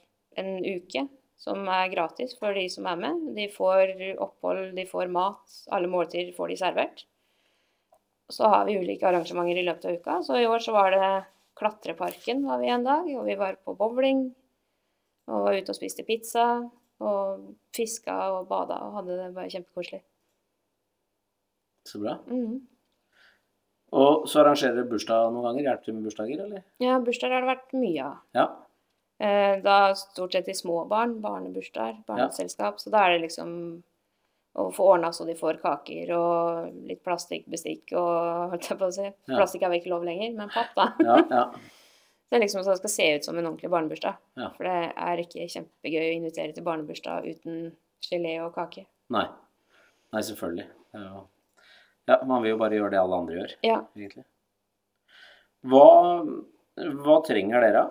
en 0.40 0.54
uke 0.64 1.04
som 1.42 1.66
er 1.68 1.90
gratis 1.92 2.36
for 2.38 2.54
de 2.56 2.64
som 2.70 2.86
er 2.86 2.98
med. 3.00 3.22
De 3.36 3.48
får 3.52 3.92
opphold, 4.22 4.70
de 4.76 4.86
får 4.88 5.10
mat, 5.12 5.56
alle 5.74 5.90
måltider 5.90 6.32
får 6.36 6.52
de 6.52 6.58
servert. 6.60 7.04
Så 8.32 8.48
har 8.48 8.64
vi 8.68 8.78
ulike 8.78 9.08
arrangementer 9.08 9.60
i 9.60 9.66
løpet 9.66 9.88
av 9.88 9.98
uka. 9.98 10.18
Så 10.24 10.38
i 10.38 10.46
år 10.48 10.62
så 10.64 10.74
var 10.76 10.94
det 10.94 11.08
Klatreparken 11.58 12.46
var 12.46 12.62
vi 12.62 12.70
en 12.72 12.86
dag, 12.86 13.08
og 13.18 13.26
vi 13.26 13.36
var 13.36 13.58
på 13.60 13.74
bowling. 13.76 14.30
Og 15.30 15.44
var 15.46 15.54
ute 15.58 15.70
og 15.74 15.78
spiste 15.78 16.04
pizza. 16.08 16.46
Og 17.02 17.46
fiska 17.74 18.14
og 18.36 18.48
bada 18.50 18.76
og 18.86 18.98
hadde 19.00 19.16
det 19.18 19.30
bare 19.34 19.50
kjempekoselig. 19.50 20.02
Så 21.88 21.98
bra. 22.02 22.18
Mhm. 22.26 22.60
Og 23.92 24.22
så 24.30 24.40
arrangerer 24.40 24.72
dere 24.78 24.88
bursdag 24.88 25.32
noen 25.34 25.44
ganger? 25.44 25.66
Hjelper 25.66 25.84
du 25.90 25.92
med 25.98 26.04
bursdager, 26.06 26.40
eller? 26.46 26.62
Ja, 26.80 26.94
bursdager 27.04 27.34
har 27.36 27.42
det 27.44 27.50
vært 27.50 27.74
mye 27.76 28.04
av. 28.06 28.14
Ja. 28.38 28.44
Eh, 29.20 29.60
Da 29.62 29.92
stort 29.94 30.32
sett 30.32 30.46
til 30.48 30.54
små 30.56 30.86
barn, 30.88 31.18
barnebursdager, 31.20 31.98
barneselskap. 32.08 32.78
Så 32.80 32.90
da 32.90 33.02
er 33.04 33.18
det 33.18 33.26
liksom 33.28 33.82
å 34.56 34.70
få 34.72 34.86
ordna 34.94 35.10
så 35.12 35.26
de 35.26 35.34
får 35.36 35.60
kaker 35.60 36.10
og 36.16 36.72
litt 36.88 37.02
plastikkbestikk 37.04 37.92
og 37.92 38.50
holdt 38.54 38.68
jeg 38.70 38.78
på 38.80 38.88
å 38.88 38.92
si. 38.96 39.04
Ja. 39.04 39.36
Plastikk 39.36 39.62
er 39.62 39.68
vel 39.72 39.80
ikke 39.80 39.92
lov 39.92 40.04
lenger, 40.08 40.32
men 40.40 40.48
papp, 40.52 40.72
da. 40.76 40.88
Ja, 41.00 41.18
ja. 41.30 41.44
Det 42.32 42.38
er 42.38 42.44
liksom 42.46 42.62
så 42.64 42.72
det 42.72 42.78
skal 42.80 42.90
se 42.94 43.06
ut 43.18 43.26
som 43.26 43.36
en 43.36 43.44
ordentlig 43.44 43.68
barnebursdag. 43.68 44.14
Ja. 44.40 44.46
For 44.56 44.64
det 44.64 44.76
er 44.96 45.20
ikke 45.20 45.44
kjempegøy 45.52 46.00
å 46.06 46.14
invitere 46.16 46.54
til 46.56 46.64
barnebursdag 46.64 47.26
uten 47.28 47.58
gelé 48.08 48.38
og 48.40 48.54
kake. 48.56 48.86
Nei. 49.12 49.26
Nei, 50.16 50.22
selvfølgelig. 50.24 50.64
Er 50.96 51.10
Ja, 52.08 52.16
man 52.26 52.40
vil 52.42 52.54
jo 52.54 52.58
bare 52.58 52.74
gjøre 52.78 52.90
det 52.94 52.98
alle 53.02 53.18
andre 53.20 53.36
gjør, 53.36 53.52
Ja. 53.68 53.76
egentlig. 53.96 54.24
Hva, 55.62 55.84
hva 57.04 57.18
trenger 57.26 57.60
dere? 57.62 57.84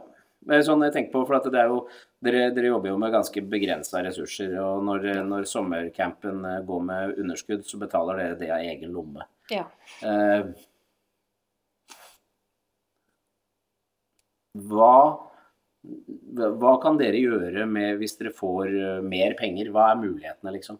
Er 0.49 0.63
sånn 0.65 0.81
jeg 0.83 0.93
tenker 0.95 1.13
på, 1.13 1.21
for 1.29 1.37
at 1.37 1.45
det 1.53 1.59
er 1.61 1.69
jo, 1.69 1.83
dere, 2.25 2.47
dere 2.55 2.71
jobber 2.73 2.89
jo 2.89 2.97
med 2.97 3.13
ganske 3.13 3.43
begrensa 3.47 4.01
ressurser. 4.03 4.55
Og 4.59 4.81
når, 4.87 5.05
når 5.29 5.45
sommercampen 5.45 6.41
eh, 6.49 6.59
går 6.65 6.81
med 6.89 7.19
underskudd, 7.21 7.61
så 7.69 7.77
betaler 7.77 8.17
dere 8.17 8.39
det 8.41 8.49
av 8.49 8.65
egen 8.65 8.91
lomme. 8.97 9.27
ja. 9.53 9.67
Eh, 10.01 10.49
hva, 14.57 14.95
hva 16.61 16.75
kan 16.83 16.99
dere 16.99 17.19
gjøre 17.19 17.65
med 17.69 17.99
hvis 18.01 18.17
dere 18.19 18.33
får 18.35 18.71
eh, 18.71 19.03
mer 19.05 19.35
penger? 19.39 19.71
Hva 19.73 19.91
er 19.91 20.01
mulighetene, 20.01 20.55
liksom? 20.57 20.79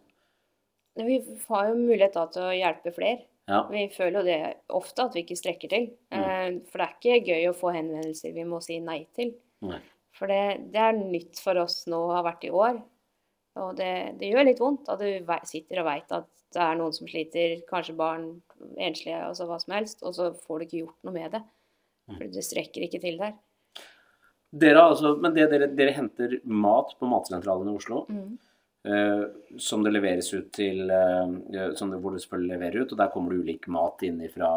Vi 1.00 1.18
har 1.48 1.70
jo 1.70 1.76
mulighet 1.78 2.18
da 2.18 2.26
til 2.32 2.48
å 2.50 2.56
hjelpe 2.56 2.92
flere. 2.92 3.24
Ja. 3.50 3.64
Vi 3.72 3.86
føler 3.94 4.20
jo 4.20 4.26
det 4.26 4.40
ofte 4.76 5.06
at 5.06 5.16
vi 5.16 5.24
ikke 5.24 5.38
strekker 5.40 5.72
til. 5.72 5.88
Mm. 6.12 6.60
For 6.68 6.78
det 6.78 6.84
er 6.84 6.98
ikke 6.98 7.32
gøy 7.32 7.48
å 7.48 7.56
få 7.56 7.72
henvendelser 7.74 8.34
vi 8.36 8.44
må 8.46 8.60
si 8.62 8.76
nei 8.84 9.00
til. 9.16 9.32
Nei. 9.64 9.80
For 10.18 10.28
det, 10.28 10.68
det 10.74 10.82
er 10.84 10.98
nytt 10.98 11.40
for 11.40 11.58
oss 11.62 11.82
nå 11.88 11.98
og 12.10 12.14
har 12.18 12.26
vært 12.28 12.44
i 12.46 12.52
år. 12.52 12.76
Og 13.62 13.72
det, 13.76 13.92
det 14.20 14.30
gjør 14.30 14.46
litt 14.48 14.60
vondt 14.62 14.88
at 14.92 15.00
du 15.00 15.32
sitter 15.48 15.82
og 15.82 15.88
veit 15.88 16.14
at 16.14 16.28
det 16.52 16.60
er 16.60 16.76
noen 16.76 16.92
som 16.92 17.08
sliter, 17.08 17.58
kanskje 17.68 17.96
barn, 17.96 18.26
enslige, 18.76 19.18
altså 19.24 19.46
hva 19.48 19.58
som 19.60 19.74
helst, 19.76 20.02
og 20.04 20.14
så 20.16 20.28
får 20.36 20.58
du 20.60 20.66
ikke 20.66 20.80
gjort 20.82 21.08
noe 21.08 21.16
med 21.16 21.32
det. 21.36 21.40
For 22.12 22.28
det 22.34 22.44
strekker 22.44 22.84
ikke 22.86 23.00
til 23.02 23.16
der. 23.20 23.34
Dere, 24.52 24.82
altså, 24.84 25.14
men 25.16 25.32
det, 25.32 25.46
dere, 25.48 25.70
dere 25.72 25.94
henter 25.96 26.34
mat 26.44 26.90
på 27.00 27.08
matsentralen 27.08 27.70
i 27.70 27.76
Oslo, 27.78 28.02
eh, 28.84 29.22
som 29.56 29.84
det 29.84 29.94
leveres 29.94 30.28
ut 30.34 30.50
til 30.52 30.92
uh, 30.92 31.72
som 31.78 31.88
det, 31.88 32.00
Hvor 32.02 32.12
det 32.12 32.20
selvfølgelig 32.20 32.52
leverer 32.52 32.82
ut, 32.82 32.92
og 32.92 33.00
der 33.00 33.12
kommer 33.14 33.32
det 33.32 33.46
ulik 33.46 33.68
mat 33.72 34.04
inn 34.04 34.20
ifra, 34.26 34.50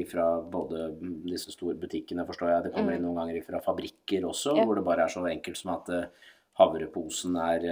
ifra 0.00 0.30
både 0.40 0.86
disse 1.28 1.52
store 1.52 1.76
butikkene, 1.76 2.24
forstår 2.24 2.54
jeg. 2.54 2.64
Det 2.68 2.72
kommer 2.78 2.96
inn 2.96 3.04
noen 3.04 3.20
ganger 3.20 3.42
ifra 3.42 3.60
fabrikker 3.64 4.24
også, 4.30 4.56
Ja. 4.56 4.64
hvor 4.64 4.80
det 4.80 4.86
bare 4.86 5.04
er 5.04 5.12
så 5.12 5.26
enkelt 5.28 5.60
som 5.60 5.74
at 5.76 5.92
uh, 5.92 6.30
havreposen 6.62 7.36
er 7.42 7.68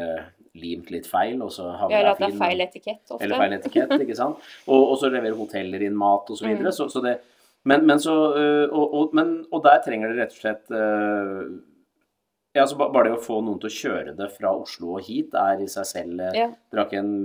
limt 0.61 0.93
litt 0.93 1.09
feil, 1.09 1.41
og 1.43 1.51
så 1.53 1.71
havre 1.73 1.97
Eller 1.97 2.13
er 2.13 2.21
fin, 2.21 2.37
feil 2.39 2.65
etikett 2.65 3.01
ofte. 3.09 3.23
Eller 3.25 3.41
feil 3.41 3.57
etikett, 3.57 3.97
ikke 3.97 4.19
sant. 4.19 4.45
Og, 4.71 4.93
og 4.93 5.01
så 5.01 5.11
leverer 5.11 5.37
hoteller 5.37 5.83
inn 5.89 5.97
mat 5.97 6.29
og 6.31 6.39
så 6.39 6.47
videre. 6.47 6.69
Mm. 6.71 6.77
Så, 6.77 6.89
så 6.93 7.03
det, 7.05 7.17
men, 7.67 7.87
men 7.87 8.01
så, 8.03 8.15
øh, 8.39 8.67
og, 8.71 8.93
og, 8.95 9.15
men, 9.19 9.33
og 9.51 9.65
der 9.65 9.81
trenger 9.85 10.13
dere 10.13 10.25
rett 10.27 10.35
og 10.37 10.43
slett 10.43 10.71
øh, 10.71 11.57
ja, 12.57 12.65
så 12.65 12.77
Bare 12.79 13.09
det 13.11 13.17
å 13.19 13.21
få 13.21 13.41
noen 13.45 13.59
til 13.61 13.69
å 13.69 13.75
kjøre 13.77 14.15
det 14.17 14.31
fra 14.33 14.53
Oslo 14.57 14.95
og 14.97 15.03
hit 15.05 15.35
er 15.37 15.61
i 15.61 15.67
seg 15.69 15.89
selv 15.91 16.23
øh, 16.29 16.37
Ja. 16.39 16.47
Dere 16.71 16.81
har 16.85 16.89
ikke 16.89 17.03
en 17.03 17.17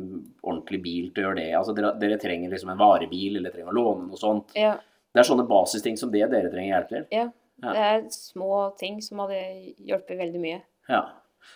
ordentlig 0.42 0.82
bil 0.84 1.12
til 1.14 1.24
å 1.24 1.30
gjøre 1.30 1.40
det. 1.40 1.46
altså 1.60 1.76
Dere, 1.78 1.94
dere 2.02 2.18
trenger 2.20 2.52
liksom 2.52 2.74
en 2.74 2.82
varebil, 2.82 3.38
eller 3.40 3.54
trenger 3.54 3.72
å 3.72 3.78
låne 3.78 4.10
noe 4.10 4.20
sånt. 4.20 4.52
Ja, 4.60 4.74
Det 5.14 5.24
er 5.24 5.30
sånne 5.30 5.48
basisting 5.48 5.96
som 6.00 6.12
det 6.12 6.26
dere 6.34 6.52
trenger 6.52 6.76
hjelp 6.76 6.92
til. 6.96 7.08
ja. 7.20 7.30
Det 7.62 7.78
er 7.78 8.06
små 8.10 8.72
ting 8.80 8.96
som 9.06 9.20
hadde 9.22 9.38
hjulpet 9.86 10.18
veldig 10.18 10.40
mye. 10.42 10.62
Ja. 10.90 11.04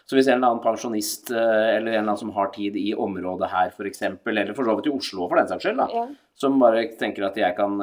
Så 0.06 0.14
hvis 0.14 0.28
en 0.30 0.36
eller 0.38 0.52
annen 0.52 0.62
pensjonist 0.62 1.32
eller 1.34 1.80
en 1.80 1.88
eller 1.88 2.04
annen 2.04 2.20
som 2.20 2.30
har 2.36 2.52
tid 2.54 2.78
i 2.78 2.92
området 2.94 3.50
her 3.50 3.72
f.eks., 3.74 4.04
eller 4.06 4.52
for 4.54 4.70
så 4.70 4.76
vidt 4.78 4.92
i 4.92 4.94
Oslo 4.94 5.26
for 5.26 5.42
den 5.42 5.50
saks 5.50 5.66
skyld, 5.66 5.82
da, 5.82 6.04
som 6.38 6.60
bare 6.62 6.84
tenker 7.00 7.26
at 7.26 7.40
jeg 7.42 7.58
kan 7.58 7.82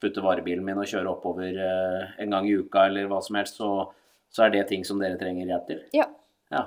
putte 0.00 0.22
varebilen 0.24 0.64
min 0.64 0.80
og 0.80 0.88
kjøre 0.88 1.10
oppover 1.12 1.56
eh, 1.60 2.12
en 2.24 2.34
gang 2.34 2.48
i 2.48 2.56
uka 2.56 2.86
eller 2.88 3.08
hva 3.10 3.20
som 3.24 3.36
helst, 3.38 3.60
så, 3.60 3.70
så 4.32 4.46
er 4.46 4.54
det 4.54 4.66
ting 4.70 4.84
som 4.86 5.00
dere 5.02 5.18
trenger 5.20 5.46
hjelp 5.50 5.66
til. 5.70 5.84
ja. 5.96 6.08
Ja. 6.50 6.64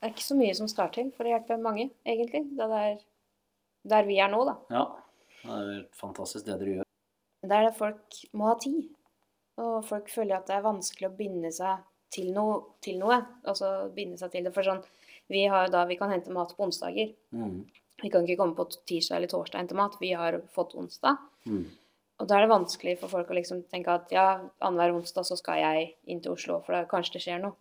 Det 0.00 0.08
er 0.10 0.12
ikke 0.12 0.24
så 0.26 0.34
mye 0.36 0.54
som 0.58 0.66
skal 0.68 0.88
til 0.92 1.06
for 1.16 1.24
å 1.24 1.30
hjelpe 1.30 1.56
mange, 1.62 1.86
egentlig. 2.04 2.42
Det 2.58 2.64
er 2.66 2.96
der 3.88 4.08
vi 4.08 4.18
er 4.20 4.28
nå, 4.32 4.40
da. 4.48 4.54
ja. 4.74 4.82
Det 5.44 5.52
er 5.52 5.70
helt 5.70 5.96
fantastisk 5.96 6.44
det 6.48 6.56
dere 6.60 6.74
gjør. 6.78 6.88
Det 7.44 7.50
Der 7.52 7.66
det 7.68 7.74
folk 7.76 8.18
må 8.32 8.48
ha 8.48 8.54
tid. 8.60 8.82
Og 9.60 9.84
folk 9.86 10.10
føler 10.10 10.38
at 10.38 10.48
det 10.48 10.56
er 10.56 10.64
vanskelig 10.64 11.08
å 11.10 11.14
binde 11.16 11.52
seg 11.54 11.84
til 12.12 12.32
noe. 12.34 12.58
Til 12.84 12.98
noe. 13.00 13.20
Altså 13.44 13.70
binde 13.94 14.18
seg 14.20 14.32
til 14.32 14.48
det. 14.48 14.52
For 14.56 14.66
sånn, 14.66 14.82
vi 15.32 15.44
har 15.52 15.66
jo 15.68 15.72
da, 15.76 15.84
vi 15.88 15.98
kan 16.00 16.12
hente 16.12 16.32
mat 16.34 16.56
på 16.56 16.66
onsdager. 16.66 17.12
Mm. 17.36 17.62
Vi 18.02 18.10
kan 18.10 18.24
ikke 18.26 18.40
komme 18.40 18.56
på 18.58 18.66
tirsdag 18.88 19.20
eller 19.20 19.30
torsdag 19.30 19.58
og 19.58 19.62
hente 19.62 19.78
mat. 19.78 20.00
Vi 20.00 20.12
har 20.16 20.40
fått 20.56 20.74
onsdag. 20.80 21.20
Mm. 21.46 21.66
Og 22.22 22.28
da 22.30 22.36
er 22.38 22.44
det 22.44 22.52
vanskelig 22.52 22.98
for 23.00 23.10
folk 23.10 23.30
å 23.30 23.34
liksom 23.34 23.64
tenke 23.72 23.90
at 23.90 24.12
ja, 24.14 24.26
annenhver 24.62 24.94
onsdag 25.00 25.26
så 25.26 25.36
skal 25.36 25.58
jeg 25.58 25.88
inn 26.06 26.20
til 26.22 26.32
Oslo, 26.36 26.60
for 26.62 26.76
da 26.76 26.84
kanskje 26.90 27.16
det 27.16 27.22
skjer 27.24 27.40
noe. 27.42 27.56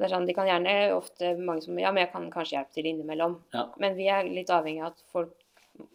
Det 0.00 0.06
er 0.08 0.14
sånn, 0.14 0.26
De 0.26 0.34
kan 0.34 0.48
gjerne 0.48 0.72
ofte 0.96 1.34
mange 1.38 1.62
som 1.62 1.78
Ja, 1.78 1.90
men 1.92 2.02
jeg 2.06 2.12
kan 2.12 2.30
kanskje 2.32 2.56
hjelpe 2.56 2.72
til 2.72 2.86
innimellom. 2.88 3.36
Ja. 3.54 3.66
Men 3.78 3.94
vi 3.98 4.08
er 4.08 4.24
litt 4.24 4.48
avhengig 4.50 4.80
av 4.82 4.94
at 4.94 5.02
folk 5.12 5.34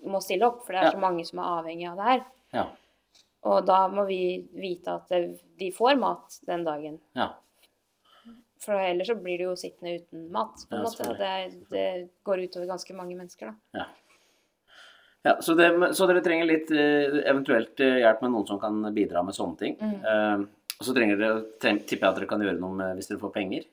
må 0.06 0.22
stille 0.22 0.46
opp, 0.48 0.62
for 0.66 0.74
det 0.74 0.82
er 0.82 0.86
Ja. 0.86 0.92
så 0.94 1.02
mange 1.02 1.26
som 1.26 1.40
er 1.40 1.50
avhengig 1.62 1.90
av 1.90 1.98
det 1.98 2.06
her. 2.12 2.26
Ja. 2.54 2.66
Og 3.44 3.66
da 3.66 3.88
må 3.88 4.06
vi 4.08 4.48
vite 4.54 4.94
at 4.96 5.10
de 5.10 5.72
får 5.72 5.98
mat 6.00 6.40
den 6.48 6.64
dagen. 6.64 7.00
Ja. 7.16 7.34
For 8.66 8.74
ellers 8.82 9.08
så 9.12 9.16
blir 9.22 9.38
de 9.38 9.44
jo 9.50 9.56
sittende 9.60 10.00
uten 10.00 10.32
mat. 10.32 10.56
på 10.70 10.76
en 10.76 10.84
måte. 10.84 11.18
Det, 11.20 11.68
det 11.70 12.10
går 12.24 12.46
utover 12.48 12.66
ganske 12.72 12.96
mange 12.98 13.16
mennesker, 13.18 13.52
da. 13.52 13.84
ja. 13.84 13.86
Ja 15.26 15.36
så, 15.42 15.56
det, 15.58 15.70
så 15.98 16.08
dere 16.10 16.24
trenger 16.26 16.50
litt 16.50 16.72
eh, 16.74 17.22
eventuelt 17.26 17.82
eh, 17.84 18.02
hjelp 18.04 18.22
med 18.26 18.36
noen 18.36 18.48
som 18.50 18.62
kan 18.62 18.78
bidra 18.96 19.24
med 19.26 19.38
sånne 19.38 19.60
ting. 19.62 19.78
Mm. 19.82 19.98
Uh, 20.06 20.76
og 20.76 20.88
så 20.88 20.94
trenger 20.96 21.20
dere, 21.20 21.40
tipper 21.62 22.04
jeg 22.04 22.10
at 22.10 22.20
dere 22.20 22.30
kan 22.30 22.44
gjøre 22.44 22.60
noe 22.60 22.78
med 22.78 23.00
hvis 23.00 23.10
dere 23.12 23.22
får 23.22 23.34
penger. 23.36 23.68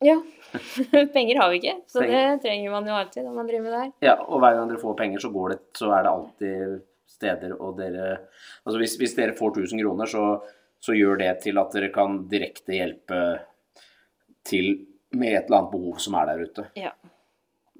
Ja. 0.00 0.16
Penger 1.12 1.42
har 1.42 1.50
vi 1.52 1.58
ikke, 1.60 1.74
så 1.86 2.00
Penger. 2.00 2.30
det 2.30 2.44
trenger 2.46 2.72
man 2.72 2.86
jo 2.88 2.94
alltid 2.96 3.26
når 3.26 3.34
man 3.36 3.50
driver 3.50 3.66
med 3.66 3.74
det 3.74 3.80
her. 3.82 3.90
Ja, 4.06 4.14
og 4.24 4.40
hver 4.40 4.56
gang 4.56 4.70
dere 4.70 4.80
får 4.80 4.94
penger, 4.96 5.20
så 5.20 5.30
går 5.34 5.52
det, 5.52 5.58
så 5.76 5.90
er 5.92 6.06
det 6.06 6.12
alltid 6.14 6.78
steder 7.10 7.52
og 7.58 7.76
dere 7.76 8.06
Altså 8.64 8.80
hvis, 8.80 8.96
hvis 9.00 9.14
dere 9.18 9.36
får 9.36 9.58
1000 9.58 9.82
kroner, 9.82 10.08
så, 10.08 10.24
så 10.80 10.96
gjør 10.96 11.20
det 11.20 11.34
til 11.44 11.60
at 11.60 11.76
dere 11.76 11.92
kan 11.92 12.22
direkte 12.30 12.76
hjelpe 12.78 13.20
til 14.48 14.72
med 15.10 15.34
et 15.34 15.44
eller 15.50 15.58
annet 15.58 15.72
behov 15.74 16.00
som 16.00 16.16
er 16.16 16.30
der 16.30 16.44
ute. 16.48 16.66
Ja. 16.78 16.94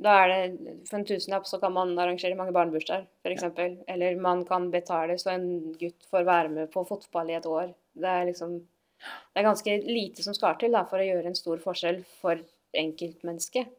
Da 0.01 0.17
er 0.23 0.31
det 0.33 0.75
For 0.89 0.99
en 0.99 1.07
tusenlapp 1.09 1.49
så 1.49 1.61
kan 1.61 1.75
man 1.77 1.93
arrangere 1.99 2.37
mange 2.39 2.55
barnebursdager, 2.57 3.07
f.eks. 3.25 3.45
Eller 3.89 4.21
man 4.21 4.45
kan 4.49 4.71
betale 4.73 5.19
så 5.21 5.35
en 5.35 5.75
gutt 5.81 6.07
får 6.11 6.29
være 6.29 6.53
med 6.55 6.71
på 6.73 6.85
fotball 6.89 7.33
i 7.33 7.37
et 7.39 7.49
år. 7.49 7.75
Det 7.93 8.15
er 8.15 8.31
liksom 8.31 8.61
Det 8.61 9.41
er 9.41 9.49
ganske 9.49 9.77
lite 9.87 10.23
som 10.23 10.35
skal 10.37 10.59
til 10.61 10.75
da, 10.77 10.85
for 10.89 11.01
å 11.01 11.05
gjøre 11.05 11.31
en 11.31 11.37
stor 11.37 11.61
forskjell 11.63 12.03
for 12.21 12.41
enkeltmennesket. 12.77 13.71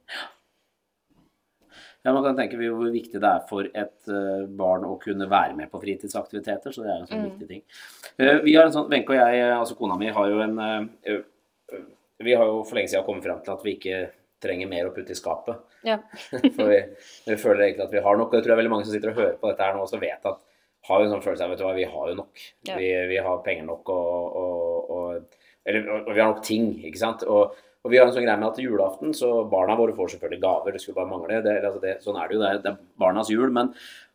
Ja, 2.02 2.14
Man 2.14 2.24
kan 2.26 2.40
tenke 2.40 2.58
hvor 2.58 2.90
viktig 2.90 3.20
det 3.22 3.30
er 3.30 3.44
for 3.50 3.68
et 3.70 4.10
uh, 4.10 4.48
barn 4.58 4.88
å 4.88 4.96
kunne 5.02 5.28
være 5.30 5.54
med 5.58 5.70
på 5.70 5.82
fritidsaktiviteter. 5.84 6.74
Så 6.74 6.82
det 6.82 6.90
er 6.90 7.04
en 7.04 7.10
sånn 7.10 7.22
mm. 7.22 7.28
viktig 7.28 7.50
ting. 7.52 7.62
Uh, 8.18 8.40
vi 8.48 8.56
har 8.58 8.66
en 8.66 8.74
sånn, 8.74 8.90
Wenche 8.90 9.14
og 9.14 9.20
jeg, 9.22 9.52
altså 9.60 9.78
kona 9.78 10.00
mi, 10.02 10.10
har 10.16 10.32
jo 10.34 10.42
en 10.42 10.58
uh, 10.58 11.22
Vi 12.22 12.34
har 12.38 12.50
jo 12.50 12.64
for 12.66 12.78
lenge 12.78 12.90
siden 12.90 13.06
kommet 13.06 13.26
frem 13.26 13.46
til 13.46 13.54
at 13.54 13.64
vi 13.66 13.78
ikke 13.78 14.02
trenger 14.42 14.70
mer 14.72 14.90
å 14.90 14.94
putte 14.96 15.14
i 15.14 15.18
skapet. 15.18 15.60
Ja. 15.88 15.98
for 16.58 16.72
vi, 16.72 16.80
vi, 17.28 17.38
føler 17.40 17.68
egentlig 17.68 17.88
at 17.88 17.96
vi 17.96 18.06
har 18.06 18.20
nok. 18.20 18.32
Og 18.32 18.38
det 18.38 18.46
tror 18.46 18.56
jeg 18.56 18.62
veldig 18.64 18.74
mange 18.74 18.88
som 18.88 18.96
sitter 18.96 19.14
og 19.14 19.22
hører 19.22 19.40
på 19.42 19.52
dette 19.52 19.68
her 19.68 19.78
nå, 19.78 19.86
også 19.86 20.02
vet 20.02 20.32
at 20.32 20.48
har 20.90 21.02
jo 21.02 21.08
en 21.08 21.12
sånn 21.14 21.26
følelse 21.26 21.46
av 21.46 21.52
vet 21.54 21.60
du 21.62 21.66
hva, 21.68 21.74
vi 21.78 21.90
har 21.90 22.08
jo 22.10 22.16
nok. 22.18 22.46
Ja. 22.70 22.78
Vi, 22.80 22.88
vi, 23.12 23.20
har 23.22 23.44
penger 23.46 23.68
nok 23.68 23.92
og, 23.94 24.40
og, 24.42 24.96
og, 24.96 25.42
eller, 25.70 25.92
og, 26.00 26.10
vi 26.10 26.24
har 26.24 26.32
nok 26.32 26.42
ting, 26.46 26.72
ikke 26.90 27.04
sant. 27.04 27.28
Og 27.30 27.60
og 27.82 27.90
vi 27.90 27.98
har 27.98 28.06
en 28.06 28.14
sånn 28.14 28.26
greie 28.28 28.38
med 28.38 28.52
at 28.52 28.60
julaften 28.62 29.14
så 29.18 29.32
barna 29.50 29.74
våre 29.74 29.96
får 29.98 30.14
selvfølgelig 30.14 30.42
gaver. 30.44 30.76
Det 30.76 30.82
skulle 30.84 31.00
bare 31.00 31.10
mangle. 31.10 31.40
Det, 31.42 31.56
altså 31.66 31.82
det, 31.82 31.96
sånn 32.04 32.20
er 32.22 32.28
det 32.30 32.36
jo. 32.36 32.42
Det 32.44 32.50
er, 32.50 32.60
det 32.62 32.74
er 32.76 32.84
barnas 33.02 33.32
jul. 33.34 33.48
Men, 33.56 33.72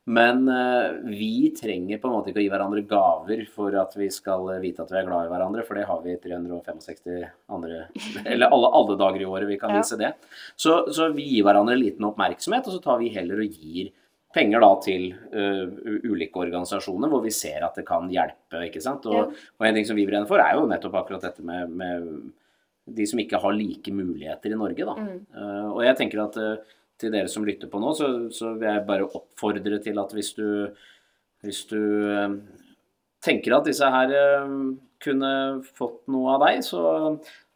men 0.06 0.48
uh, 0.48 0.92
vi 1.04 1.50
trenger 1.60 1.98
på 1.98 2.06
en 2.06 2.12
måte 2.14 2.30
ikke 2.30 2.38
å 2.38 2.44
gi 2.44 2.50
hverandre 2.52 2.82
gaver 2.86 3.40
for 3.50 3.74
at 3.80 3.96
vi 3.98 4.06
skal 4.14 4.44
vite 4.62 4.84
at 4.84 4.92
vi 4.92 5.00
er 5.00 5.08
glad 5.08 5.26
i 5.26 5.32
hverandre, 5.32 5.64
for 5.66 5.78
det 5.78 5.88
har 5.88 6.04
vi 6.04 6.14
365 6.22 7.24
andre 7.50 7.80
Eller 8.22 8.46
alle, 8.46 8.70
alle 8.70 8.98
dager 9.00 9.24
i 9.24 9.26
året 9.26 9.50
vi 9.50 9.58
kan 9.58 9.74
vise 9.74 9.98
det. 9.98 10.12
Så, 10.54 10.84
så, 10.94 11.10
vi 11.16 11.26
gir 11.32 11.46
hverandre 11.48 11.74
liten 11.80 12.06
oppmerksomhet, 12.06 12.70
og 12.70 12.76
så 12.76 12.84
tar 12.84 13.02
vi 13.02 13.10
heller 13.16 13.42
og 13.42 13.58
gir 13.58 13.90
penger 14.36 14.62
da 14.62 14.70
til 14.84 15.08
uh, 15.10 15.66
ulike 16.06 16.38
organisasjoner 16.44 17.10
hvor 17.10 17.24
vi 17.24 17.34
ser 17.34 17.66
at 17.66 17.78
det 17.80 17.86
kan 17.88 18.06
hjelpe. 18.12 18.62
ikke 18.68 18.84
sant? 18.84 19.10
Og, 19.10 19.18
ja. 19.24 19.46
og 19.58 19.66
en 19.66 19.78
ting 19.80 19.90
som 19.90 19.98
vi 19.98 20.06
brenner 20.06 20.30
for, 20.30 20.38
er 20.38 20.54
jo 20.54 20.68
nettopp 20.70 21.00
akkurat 21.02 21.26
dette 21.32 21.42
med, 21.46 21.72
med 21.82 22.10
de 22.86 23.10
som 23.10 23.18
ikke 23.18 23.42
har 23.42 23.58
like 23.58 23.90
muligheter 23.90 24.54
i 24.54 24.58
Norge. 24.62 24.86
Da. 24.86 24.96
Mm. 25.02 25.22
Uh, 25.34 25.70
og 25.72 25.86
jeg 25.88 25.98
tenker 25.98 26.28
at 26.28 26.38
uh, 26.38 26.74
til 27.00 27.12
dere 27.12 27.28
som 27.28 27.44
lytter 27.46 27.70
på 27.72 27.80
nå, 27.82 27.92
så, 27.96 28.12
så, 28.32 28.54
vil 28.56 28.70
jeg 28.70 28.86
bare 28.88 29.08
oppfordre 29.08 29.80
til 29.84 30.00
at 30.00 30.14
hvis 30.16 30.32
du, 30.38 30.46
hvis 31.44 31.64
du 31.70 31.80
uh, 32.08 32.38
tenker 33.24 33.56
at 33.56 33.68
disse 33.68 33.90
her 33.92 34.14
kunne 35.02 35.32
fått 35.76 36.06
noe 36.12 36.36
av 36.36 36.46
deg, 36.46 36.62
så 36.64 36.80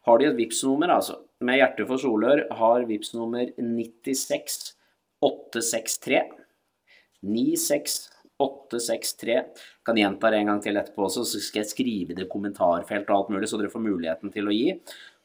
har 0.07 0.19
de 0.19 0.29
et 0.29 0.37
Vipps-nummer, 0.37 0.93
altså. 0.93 1.21
Med 1.41 1.57
hjertet 1.57 1.87
for 1.89 2.01
Solør 2.01 2.43
har 2.53 2.85
Vipps-nummer 2.89 3.49
96 3.57 4.75
863. 5.21 6.21
96863. 7.21 9.43
Kan 9.85 9.97
gjenta 9.97 10.31
det 10.33 10.39
en 10.41 10.49
gang 10.51 10.61
til 10.63 10.79
etterpå 10.79 11.05
også, 11.05 11.23
så 11.27 11.41
skal 11.41 11.61
jeg 11.61 11.71
skrive 11.71 12.15
det 12.17 12.25
i 12.25 12.31
kommentarfelt 12.31 13.09
og 13.09 13.17
alt 13.17 13.31
mulig, 13.35 13.49
så 13.49 13.57
dere 13.61 13.73
får 13.73 13.85
muligheten 13.85 14.29
til 14.33 14.45
å 14.49 14.55
gi. 14.55 14.69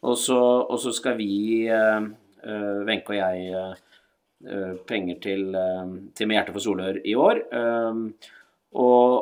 Og 0.06 0.14
så, 0.20 0.40
og 0.68 0.78
så 0.82 0.90
skal 0.94 1.14
vi, 1.18 1.32
eh, 1.72 2.02
eh, 2.44 2.78
Wenche 2.88 3.10
og 3.14 3.16
jeg, 3.16 3.36
eh, 3.56 3.74
penger 4.86 5.16
til, 5.24 5.46
til 6.14 6.28
Med 6.28 6.36
hjerte 6.36 6.52
for 6.52 6.60
Solør 6.60 6.98
i 7.08 7.14
år. 7.16 7.38
Og, 8.76 9.14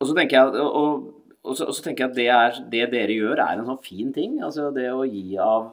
og, 0.00 0.02
så 0.02 0.16
tenker 0.16 0.36
jeg 0.36 0.64
og, 0.64 1.04
og 1.46 1.54
så, 1.54 1.68
så, 1.70 1.84
tenker 1.84 2.04
jeg 2.04 2.10
at 2.10 2.16
det, 2.16 2.26
er, 2.34 2.58
det, 2.72 2.82
dere 2.94 3.14
gjør, 3.14 3.42
er 3.44 3.60
en 3.60 3.68
sånn 3.68 3.84
fin 3.84 4.10
ting. 4.14 4.40
Altså 4.42 4.72
det 4.74 4.88
å 4.90 5.06
gi 5.06 5.38
av 5.42 5.70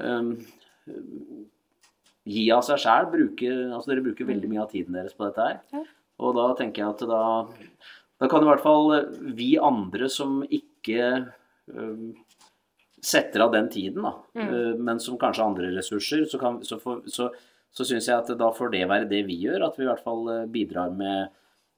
um, 0.00 0.34
Gi 2.30 2.44
av 2.52 2.62
seg 2.64 2.80
sjæl. 2.82 3.08
Altså 3.72 3.90
dere 3.90 4.04
bruker 4.04 4.28
veldig 4.28 4.48
mye 4.50 4.64
av 4.64 4.72
tiden 4.72 4.96
deres 4.96 5.16
på 5.16 5.26
dette 5.26 5.46
her. 5.46 5.84
Og 6.20 6.34
da 6.36 6.50
tenker 6.58 6.82
jeg 6.82 6.94
at 6.94 7.04
da, 7.08 7.22
da 8.20 8.28
kan 8.30 8.44
i 8.44 8.48
hvert 8.50 8.64
fall 8.64 8.92
vi 9.36 9.54
andre 9.60 10.08
som 10.12 10.42
ikke 10.44 11.06
um, 11.72 12.10
setter 13.00 13.46
av 13.46 13.54
den 13.54 13.70
tiden, 13.72 14.04
da, 14.04 14.12
mm. 14.36 14.48
Eh, 14.48 14.74
men 14.76 15.00
som 15.00 15.16
kanskje 15.18 15.42
har 15.42 15.48
andre 15.48 15.70
ressurser, 15.72 16.26
så, 16.28 16.38
kan, 16.38 16.58
så, 16.66 16.76
for, 16.82 17.00
så, 17.08 17.30
så 17.70 17.86
syns 17.86 18.08
jeg 18.08 18.18
at 18.18 18.30
da 18.38 18.48
får 18.54 18.72
det 18.74 18.86
være 18.90 19.08
det 19.10 19.22
vi 19.28 19.38
gjør. 19.44 19.68
At 19.68 19.78
vi 19.78 19.86
i 19.86 19.90
hvert 19.90 20.02
fall 20.04 20.24
eh, 20.32 20.46
bidrar 20.50 20.94
med 20.96 21.30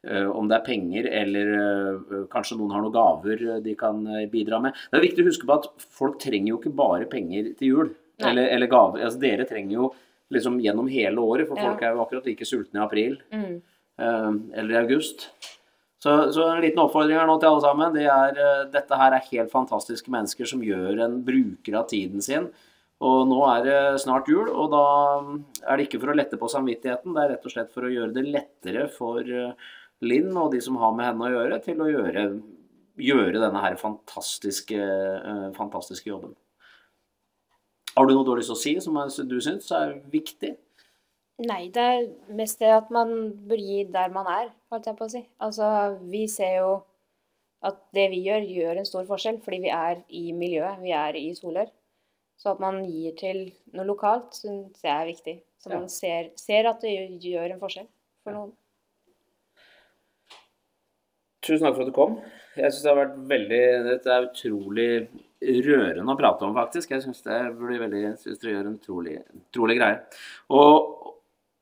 uh, 0.08 0.28
om 0.32 0.48
det 0.50 0.58
er 0.58 0.66
penger 0.66 1.08
eller 1.20 1.50
uh, 1.52 2.14
kanskje 2.32 2.58
noen 2.58 2.72
har 2.74 2.84
noen 2.84 2.94
gaver 2.94 3.44
de 3.64 3.74
kan 3.78 4.00
bidra 4.32 4.62
med. 4.64 4.78
Det 4.90 4.98
er 4.98 5.06
viktig 5.08 5.24
å 5.24 5.28
huske 5.28 5.48
på 5.48 5.58
at 5.58 5.68
folk 5.98 6.18
trenger 6.22 6.54
jo 6.54 6.60
ikke 6.62 6.76
bare 6.80 7.10
penger 7.10 7.52
til 7.58 7.74
jul. 7.74 7.92
Eller, 8.22 8.52
eller, 8.54 8.70
gaver. 8.70 9.02
Altså, 9.02 9.18
dere 9.18 9.48
trenger 9.48 9.80
jo 9.80 9.92
liksom 10.32 10.60
gjennom 10.62 10.86
hele 10.88 11.20
året, 11.20 11.48
for 11.48 11.58
folk 11.58 11.80
er 11.82 11.96
jo 11.96 12.04
akkurat 12.04 12.28
like 12.28 12.46
sultne 12.46 12.78
i 12.78 12.84
april 12.84 13.16
mm. 13.34 13.56
eller 13.98 14.70
i 14.70 14.78
august. 14.78 15.24
Så, 15.98 16.12
så, 16.36 16.44
en 16.46 16.62
liten 16.62 16.78
oppfordring 16.84 17.18
her 17.18 17.26
nå 17.26 17.34
til 17.40 17.50
alle 17.50 17.64
sammen. 17.64 17.96
Det 17.96 18.06
er, 18.06 18.38
dette 18.70 19.00
her 19.00 19.16
er 19.16 19.26
helt 19.26 19.50
fantastiske 19.50 20.12
mennesker 20.12 20.48
som 20.52 20.62
gjør 20.62 21.02
en 21.02 21.18
bruker 21.26 21.80
av 21.80 21.88
tiden 21.90 22.22
sin. 22.22 22.46
Og 23.02 23.26
nå 23.26 23.38
er 23.50 23.62
det 23.66 23.78
snart 24.02 24.28
jul, 24.30 24.46
og 24.46 24.68
da 24.70 24.82
er 25.66 25.78
det 25.78 25.88
ikke 25.88 25.98
for 26.02 26.12
å 26.12 26.16
lette 26.16 26.38
på 26.38 26.50
samvittigheten. 26.50 27.14
Det 27.14 27.22
er 27.22 27.32
rett 27.34 27.48
og 27.48 27.54
slett 27.54 27.72
for 27.74 27.86
å 27.86 27.90
gjøre 27.90 28.14
det 28.14 28.26
lettere 28.28 28.86
for 28.94 29.26
uh, 29.26 29.72
Linn 30.06 30.30
og 30.38 30.52
de 30.54 30.60
som 30.62 30.78
har 30.78 30.94
med 30.94 31.08
henne 31.08 31.26
å 31.26 31.32
gjøre, 31.32 31.58
til 31.64 31.82
å 31.82 31.90
gjøre, 31.90 32.26
gjøre 33.02 33.42
denne 33.42 33.64
her 33.64 33.78
fantastiske, 33.80 34.78
uh, 34.78 35.48
fantastiske 35.58 36.12
jobben. 36.12 36.36
Har 37.96 38.06
du 38.06 38.14
noe 38.14 38.24
du 38.24 38.32
har 38.32 38.40
lyst 38.40 38.52
til 38.52 38.56
å 38.56 38.62
si 38.62 38.76
som 38.80 38.96
du 39.28 39.36
syns 39.44 39.68
er 39.76 39.98
viktig? 40.12 40.54
Nei, 41.42 41.66
det 41.74 41.82
er 41.82 42.08
mest 42.38 42.62
det 42.62 42.70
at 42.70 42.90
man 42.94 43.32
bør 43.48 43.58
gi 43.58 43.82
der 43.90 44.14
man 44.14 44.28
er, 44.30 44.50
holdt 44.70 44.86
jeg 44.88 44.98
på 44.98 45.08
å 45.08 45.12
si. 45.12 45.26
Altså, 45.42 45.66
vi 46.06 46.22
ser 46.30 46.58
jo 46.60 46.72
at 47.66 47.78
det 47.94 48.08
vi 48.14 48.22
gjør, 48.26 48.46
gjør 48.46 48.80
en 48.80 48.88
stor 48.88 49.06
forskjell, 49.08 49.42
fordi 49.42 49.64
vi 49.66 49.72
er 49.74 50.02
i 50.08 50.30
miljøet, 50.36 50.78
vi 50.82 50.94
er 50.94 51.18
i 51.18 51.28
Solør. 51.34 51.70
Så 52.42 52.56
at 52.56 52.62
man 52.62 52.80
gir 52.82 53.14
til 53.18 53.44
noe 53.76 53.86
lokalt, 53.86 54.34
syns 54.34 54.82
jeg 54.82 54.92
er 54.92 55.10
viktig. 55.12 55.34
Så 55.62 55.70
man 55.70 55.86
ser, 55.92 56.32
ser, 56.40 56.66
at 56.66 56.82
det 56.82 56.96
gjør 57.22 57.54
en 57.54 57.60
forskjell 57.60 57.86
for 58.24 58.34
noen. 58.34 58.50
Tusen 61.42 61.62
takk 61.62 61.76
for 61.76 61.84
at 61.84 61.92
du 61.92 61.94
kom. 61.94 62.16
Jeg 62.56 62.72
syns 62.72 62.82
det 62.82 62.90
har 62.90 62.98
vært 62.98 63.20
veldig 63.30 63.60
Dette 63.86 64.10
er 64.10 64.26
utrolig 64.26 64.88
rørende 65.68 66.14
å 66.14 66.18
prate 66.18 66.46
om, 66.46 66.56
faktisk. 66.58 66.90
Jeg 66.94 67.06
syns 67.06 67.22
det 67.26 67.38
blir 67.60 67.80
veldig, 67.82 68.02
synes 68.18 68.42
dere 68.42 68.56
gjør 68.56 68.66
en 68.72 68.76
utrolig, 68.80 69.16
utrolig 69.44 69.78
greie. 69.78 70.02
Og 70.58 70.98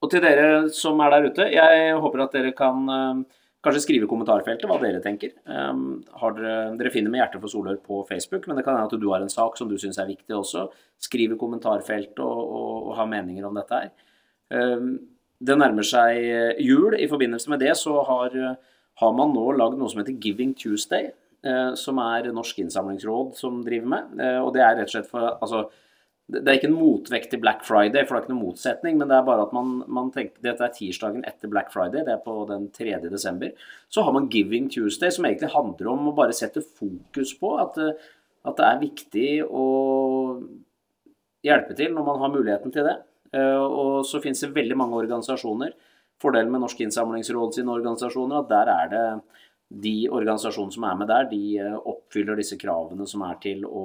og 0.00 0.08
til 0.08 0.22
dere 0.24 0.68
som 0.72 1.00
er 1.04 1.12
der 1.12 1.26
ute, 1.28 1.46
jeg 1.52 1.96
håper 2.00 2.22
at 2.24 2.32
dere 2.32 2.54
kan 2.56 2.86
uh, 2.88 3.39
kanskje 3.64 3.82
skrive 3.84 4.06
i 4.06 4.10
kommentarfeltet 4.10 4.68
hva 4.68 4.78
dere 4.80 5.02
tenker. 5.04 5.34
Um, 5.44 6.00
dere, 6.08 6.54
dere, 6.80 6.92
finner 6.94 7.12
Med 7.12 7.22
hjertet 7.22 7.42
for 7.42 7.52
Solør 7.52 7.80
på 7.84 8.02
Facebook, 8.08 8.46
men 8.48 8.58
det 8.58 8.64
kan 8.66 8.78
hende 8.78 8.88
at 8.88 9.02
du 9.02 9.08
har 9.12 9.24
en 9.24 9.32
sak 9.32 9.58
som 9.58 9.68
du 9.68 9.76
syns 9.80 10.00
er 10.00 10.10
viktig 10.10 10.36
også. 10.36 10.66
Skriv 11.00 11.34
i 11.34 11.40
kommentarfeltet 11.40 12.22
og, 12.24 12.40
og, 12.40 12.74
og, 12.88 12.92
ha 12.98 13.06
meninger 13.08 13.46
om 13.46 13.60
dette 13.60 13.82
her. 13.82 13.90
Um, 14.50 14.94
det 15.40 15.56
nærmer 15.56 15.86
seg 15.86 16.60
jul. 16.60 16.96
I 17.00 17.08
forbindelse 17.08 17.52
med 17.52 17.62
det 17.64 17.72
så 17.80 17.94
har, 18.04 18.34
har 19.00 19.12
man 19.16 19.32
nå 19.32 19.46
lagd 19.56 19.78
noe 19.80 19.88
som 19.88 20.02
heter 20.02 20.18
Giving 20.20 20.52
Tuesday. 20.56 21.12
Uh, 21.40 21.72
som 21.72 21.96
er 22.02 22.26
Norsk 22.36 22.58
Innsamlingsråd 22.60 23.30
som 23.38 23.62
driver 23.64 23.88
med. 23.88 24.10
Uh, 24.20 24.42
og 24.44 24.50
det 24.52 24.60
er 24.60 24.74
rett 24.76 24.90
og 24.90 24.92
slett 24.92 25.08
for 25.08 25.38
altså, 25.40 25.62
det 26.30 26.46
er 26.46 26.58
ikke 26.58 26.68
en 26.70 26.78
motvekt 26.78 27.32
til 27.32 27.40
Black 27.42 27.64
Friday, 27.66 28.04
for 28.06 28.14
det 28.14 28.20
er 28.20 28.24
ikke 28.24 28.32
noen 28.34 28.46
motsetning. 28.46 28.98
Men 29.00 29.10
det 29.10 29.16
er 29.18 29.26
bare 29.26 29.44
at 29.48 29.52
man, 29.56 29.80
man 29.90 30.10
tenker 30.14 30.44
Dette 30.44 30.66
er 30.66 30.74
tirsdagen 30.76 31.26
etter 31.26 31.50
Black 31.50 31.72
Friday, 31.74 32.04
det 32.06 32.14
er 32.14 32.22
på 32.24 32.36
den 32.48 32.68
3. 32.76 32.96
desember. 33.10 33.52
Så 33.90 34.04
har 34.06 34.14
man 34.16 34.30
Giving 34.32 34.70
Tuesday, 34.70 35.12
som 35.14 35.26
egentlig 35.26 35.52
handler 35.54 35.92
om 35.92 36.10
å 36.10 36.16
bare 36.16 36.36
sette 36.36 36.62
fokus 36.64 37.34
på 37.40 37.54
at, 37.62 37.78
at 37.80 38.60
det 38.60 38.68
er 38.68 38.82
viktig 38.84 39.28
å 39.46 39.66
hjelpe 41.46 41.76
til 41.76 41.94
når 41.96 42.06
man 42.06 42.22
har 42.24 42.34
muligheten 42.34 42.74
til 42.74 42.86
det. 42.86 42.96
Eh, 43.34 43.58
og 43.60 44.06
så 44.06 44.22
finnes 44.22 44.42
det 44.44 44.54
veldig 44.54 44.78
mange 44.78 44.98
organisasjoner. 45.00 45.74
Fordelen 46.20 46.52
med 46.52 46.62
Norsk 46.62 46.82
Innsamlingsråd 46.84 47.56
sine 47.56 47.74
organisasjoner 47.74 48.42
at 48.42 48.50
der 48.50 48.72
er 48.74 48.92
det 48.92 49.04
de 49.70 49.96
organisasjonene 50.10 50.74
som 50.74 50.86
er 50.88 50.96
med 50.98 51.10
der, 51.10 51.26
de 51.30 51.42
eh, 51.62 51.76
oppfyller 51.78 52.38
disse 52.38 52.58
kravene 52.60 53.06
som 53.08 53.22
er 53.26 53.38
til 53.42 53.66
å 53.66 53.84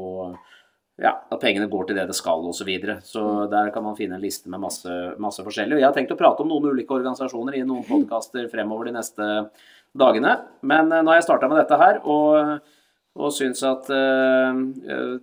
ja, 0.95 1.11
at 1.11 1.41
pengene 1.41 1.67
går 1.67 1.89
til 1.89 1.97
det 1.97 2.05
det 2.07 2.15
skal 2.15 2.45
osv. 2.47 2.61
Så, 2.61 2.67
videre. 2.67 2.97
så 3.03 3.21
mm. 3.23 3.49
der 3.51 3.71
kan 3.75 3.83
man 3.83 3.97
finne 3.97 4.15
en 4.15 4.23
liste 4.23 4.51
med 4.51 4.63
masse, 4.63 4.91
masse 5.21 5.43
forskjellig. 5.43 5.75
Og 5.75 5.81
jeg 5.81 5.89
har 5.89 5.95
tenkt 5.97 6.13
å 6.15 6.19
prate 6.19 6.43
om 6.43 6.51
noen 6.51 6.69
ulike 6.71 6.95
organisasjoner 6.95 7.57
i 7.59 7.65
noen 7.67 7.83
podkaster 7.87 8.47
fremover 8.51 8.87
de 8.87 8.95
neste 8.95 9.27
dagene. 9.95 10.37
Men 10.63 10.91
uh, 10.93 11.01
nå 11.01 11.11
har 11.11 11.19
jeg 11.19 11.27
starta 11.27 11.49
med 11.51 11.59
dette 11.59 11.79
her, 11.81 11.99
og, 12.07 12.71
og 13.19 13.35
syns 13.35 13.63
at 13.67 13.91
uh, 13.91 14.61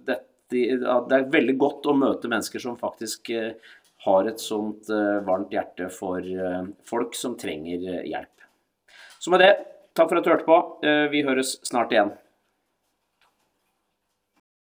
dette, 0.05 0.29
at 0.53 1.07
det 1.09 1.17
er 1.17 1.31
veldig 1.33 1.57
godt 1.57 1.89
å 1.89 1.97
møte 1.97 2.29
mennesker 2.29 2.61
som 2.61 2.77
faktisk 2.81 3.33
uh, 3.33 3.55
har 4.05 4.29
et 4.29 4.43
sånt 4.43 4.89
varmt 5.23 5.53
hjerte 5.55 5.87
for 5.95 6.27
folk 6.91 7.13
som 7.15 7.37
trenger 7.39 8.03
hjelp. 8.03 8.43
Så 9.23 9.31
med 9.31 9.39
det, 9.45 9.53
takk 9.95 10.11
for 10.11 10.19
at 10.19 10.27
du 10.27 10.31
hørte 10.33 10.49
på. 10.49 10.57
Vi 11.13 11.21
høres 11.23 11.53
snart 11.63 11.95
igjen. 11.95 12.11